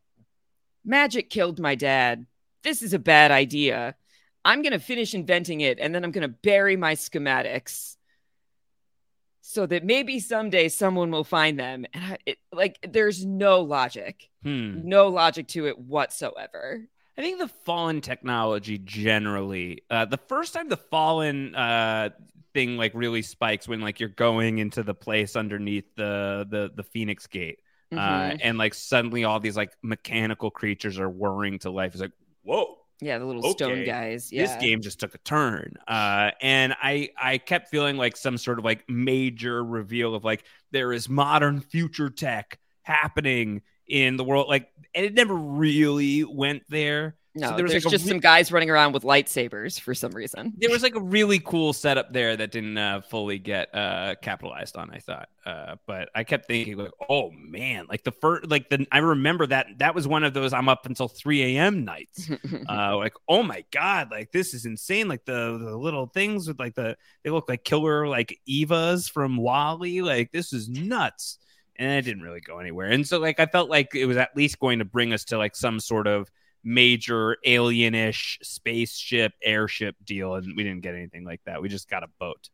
[0.85, 2.27] "Magic killed my dad.
[2.63, 3.95] This is a bad idea.
[4.47, 7.97] I'm gonna finish inventing it, and then I'm gonna bury my schematics."
[9.43, 14.29] So that maybe someday someone will find them, and I, it, like, there's no logic,
[14.43, 14.81] Hmm.
[14.89, 16.89] no logic to it whatsoever.
[17.17, 22.11] I think the fallen technology generally, uh, the first time the fallen uh,
[22.55, 26.83] thing like really spikes when like you're going into the place underneath the the the
[26.83, 27.61] Phoenix Gate,
[27.93, 28.41] uh, Mhm.
[28.43, 31.93] and like suddenly all these like mechanical creatures are whirring to life.
[31.95, 32.79] It's like whoa.
[33.01, 34.31] Yeah, the little stone okay, guys.
[34.31, 38.59] This game just took a turn, uh, and I I kept feeling like some sort
[38.59, 44.49] of like major reveal of like there is modern future tech happening in the world,
[44.49, 47.17] like and it never really went there.
[47.37, 50.13] No, there was there's like just re- some guys running around with lightsabers for some
[50.13, 50.55] reason.
[50.57, 54.77] there was like a really cool setup there that didn't uh, fully get uh, capitalized
[54.77, 54.91] on.
[54.91, 58.87] I thought, uh, but I kept thinking like, oh man, like the first, like the
[58.91, 61.85] I remember that that was one of those I'm up until 3 a.m.
[61.85, 62.31] nights.
[62.69, 65.07] uh, like oh my god, like this is insane.
[65.07, 69.37] Like the the little things with like the they look like killer like Evas from
[69.37, 70.01] WALL-E.
[70.03, 71.39] Like this is nuts.
[71.79, 72.87] and it didn't really go anywhere.
[72.89, 75.37] And so like I felt like it was at least going to bring us to
[75.39, 76.31] like some sort of
[76.67, 81.63] major alienish spaceship airship deal, and we didn't get anything like that.
[81.63, 82.51] We just got a boat.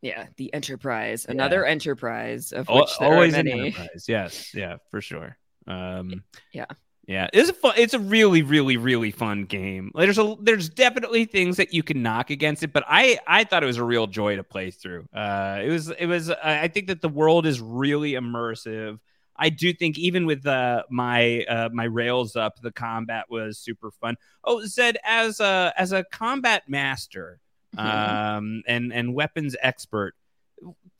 [0.00, 4.06] Yeah, the Enterprise, another Enterprise of which there always are an enterprise.
[4.08, 5.36] Yes, yeah, for sure.
[5.66, 6.22] Um,
[6.52, 6.66] Yeah.
[7.06, 7.74] yeah, it's a fun.
[7.76, 9.90] It's a really, really, really fun game.
[9.94, 13.44] Like, There's a there's definitely things that you can knock against it, but I I
[13.44, 15.06] thought it was a real joy to play through.
[15.12, 16.30] Uh, it was it was.
[16.30, 19.00] I think that the world is really immersive.
[19.40, 23.90] I do think even with uh, my uh, my rails up, the combat was super
[23.90, 24.16] fun.
[24.44, 27.40] Oh, Zed, as a as a combat master,
[27.78, 30.14] um, and and weapons expert,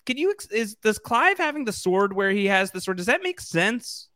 [0.06, 2.96] can you is does Clive having the sword where he has the sword?
[2.96, 4.08] Does that make sense?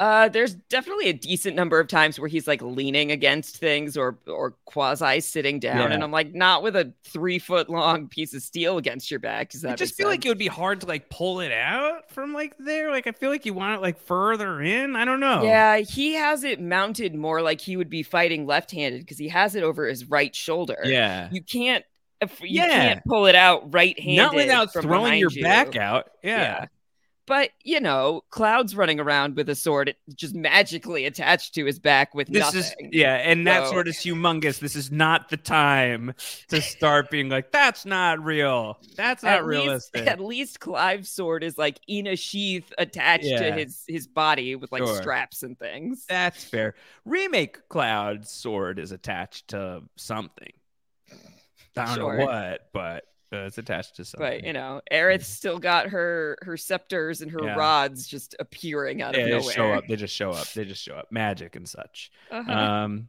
[0.00, 4.18] Uh, there's definitely a decent number of times where he's like leaning against things or
[4.26, 5.94] or quasi sitting down, Yeah.
[5.94, 9.50] and I'm like, not with a three foot long piece of steel against your back.
[9.50, 11.52] Does that I just make feel like it would be hard to like pull it
[11.52, 12.90] out from like there.
[12.90, 14.96] Like I feel like you want it like further in.
[14.96, 15.42] I don't know.
[15.42, 19.54] Yeah, he has it mounted more like he would be fighting left-handed because he has
[19.54, 20.78] it over his right shoulder.
[20.84, 21.28] Yeah.
[21.32, 21.84] you can't.
[22.20, 22.66] If you Yeah.
[22.68, 25.42] can't pull it out right-handed, Not without from throwing your you.
[25.44, 26.10] back out.
[26.22, 26.66] Yeah.
[27.28, 32.14] But you know, Cloud's running around with a sword just magically attached to his back
[32.14, 32.60] with This nothing.
[32.60, 34.58] is yeah, and that So- sword is humongous.
[34.58, 36.14] This is not the time
[36.48, 38.78] to start being like, that's not real.
[38.96, 40.06] That's not at least, realistic.
[40.06, 43.38] at least Clive's sword is like in a sheath attached Yeah.
[43.40, 44.96] to his his body with like Sure.
[44.96, 46.06] straps and things.
[46.08, 46.74] That's fair.
[47.04, 50.52] Remake Cloud's sword is attached to something.
[51.76, 52.16] I don't Sure.
[52.18, 54.26] know what, but uh, it's attached to something.
[54.28, 57.54] But you know, Aerith's still got her her scepters and her Yeah.
[57.56, 59.42] rods just appearing out yeah, of they nowhere.
[59.44, 59.84] just show up.
[59.86, 60.52] They just show up.
[60.52, 61.12] They just show up.
[61.12, 62.10] Magic and such.
[62.30, 62.52] Uh-huh.
[62.52, 63.08] Um.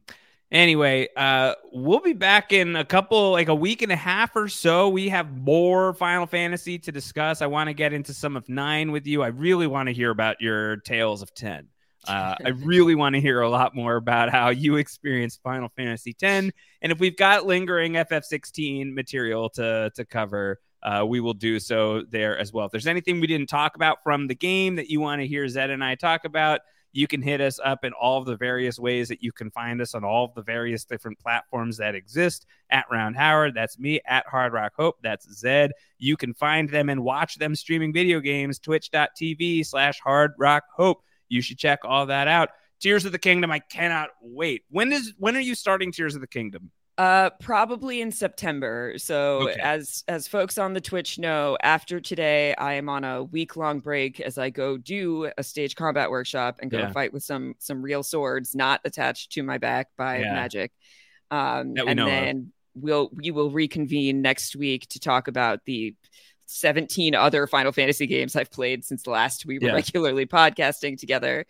[0.51, 4.47] Anyway, uh, we'll be back in a couple, like a week and a half or
[4.47, 4.89] so.
[4.89, 7.43] We have more Final Fantasy to discuss.
[7.43, 9.21] I want to get into some of nine with you.
[9.21, 11.67] I really want to hear about your tales of ten.
[12.07, 16.15] Uh, I really want to hear a lot more about how you experienced Final Fantasy
[16.21, 16.51] X,
[16.81, 22.03] and if we've got lingering FF16 material to to cover, uh, we will do so
[22.09, 22.65] there as well.
[22.65, 25.47] If there's anything we didn't talk about from the game that you want to hear
[25.47, 26.61] Zed and I talk about,
[26.91, 29.79] you can hit us up in all of the various ways that you can find
[29.81, 33.53] us on all of the various different platforms that exist at Round Howard.
[33.53, 34.95] That's me at Hard Rock Hope.
[35.03, 35.71] That's Zed.
[35.97, 41.03] You can find them and watch them streaming video games, twitch.tv slash Hard Rock Hope.
[41.29, 42.49] You should check all that out.
[42.81, 44.63] Tears of the Kingdom, I cannot wait.
[44.69, 46.71] When is when are you starting Tears of the Kingdom?
[46.97, 48.93] Uh, probably in September.
[48.97, 49.59] So Okay.
[49.61, 53.79] as as folks on the Twitch know, after today, I am on a week long
[53.79, 56.91] break as I go do a stage combat workshop and go Yeah.
[56.91, 60.33] fight with some some real swords not attached to my back by Yeah.
[60.33, 60.71] magic.
[61.31, 62.11] Um, and know of.
[62.11, 65.95] then we'll we will reconvene next week to talk about the
[66.51, 69.73] 17 other Final Fantasy games I've played since the last we were Yeah.
[69.73, 71.45] regularly podcasting together.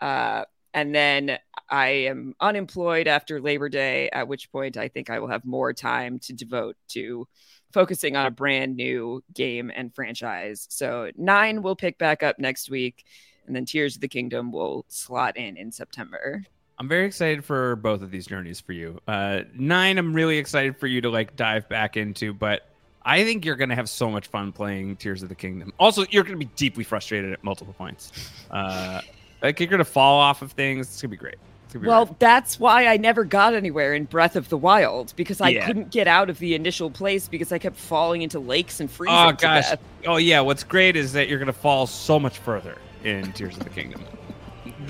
[0.00, 0.44] Uh,
[0.74, 5.28] and then I am unemployed after Labor Day, at which point I think I will
[5.28, 7.26] have more time to devote to
[7.72, 10.66] focusing on a brand new game and franchise.
[10.70, 13.04] So, nine will pick back up next week,
[13.46, 16.42] and then Tears of the Kingdom will slot in in September.
[16.78, 19.00] I'm very excited for both of these journeys for you.
[19.06, 22.69] Uh, nine, I'm really excited for you to like dive back into, but
[23.04, 25.72] I think you're gonna have so much fun playing Tears of the Kingdom.
[25.78, 28.12] Also, you're gonna be deeply frustrated at multiple points.
[28.50, 29.00] Uh,
[29.42, 30.86] like you're gonna fall off of things.
[30.88, 31.36] It's gonna be great.
[31.64, 32.18] It's gonna be Well, great.
[32.18, 35.66] that's why I never got anywhere in Breath of the Wild because I Yeah.
[35.66, 39.16] couldn't get out of the initial place because I kept falling into lakes and freezing
[39.16, 39.70] oh to gosh.
[39.70, 39.80] death.
[40.06, 40.40] Oh yeah.
[40.40, 44.04] What's great is that you're gonna fall so much further in Tears of the Kingdom.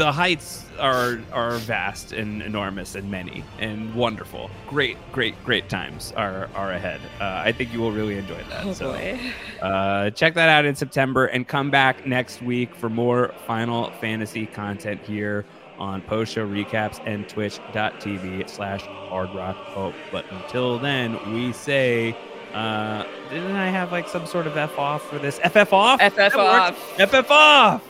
[0.00, 4.50] The heights are are vast and enormous and many and wonderful.
[4.66, 7.02] Great, great, great times are are ahead.
[7.20, 8.64] Uh, I think you will really enjoy that.
[8.64, 9.20] Oh, so, boy.
[9.60, 14.46] Uh, check that out in September and come back next week for more Final Fantasy
[14.46, 15.44] content here
[15.78, 19.94] on post show recaps and twitch.tv slash hard rock hope.
[20.10, 22.16] But until then, we say,
[22.54, 25.38] uh, didn't I have like some sort of F off for this?
[25.40, 26.00] FF off?
[26.00, 26.38] FF That works.
[26.38, 27.10] off.
[27.10, 27.89] FF off!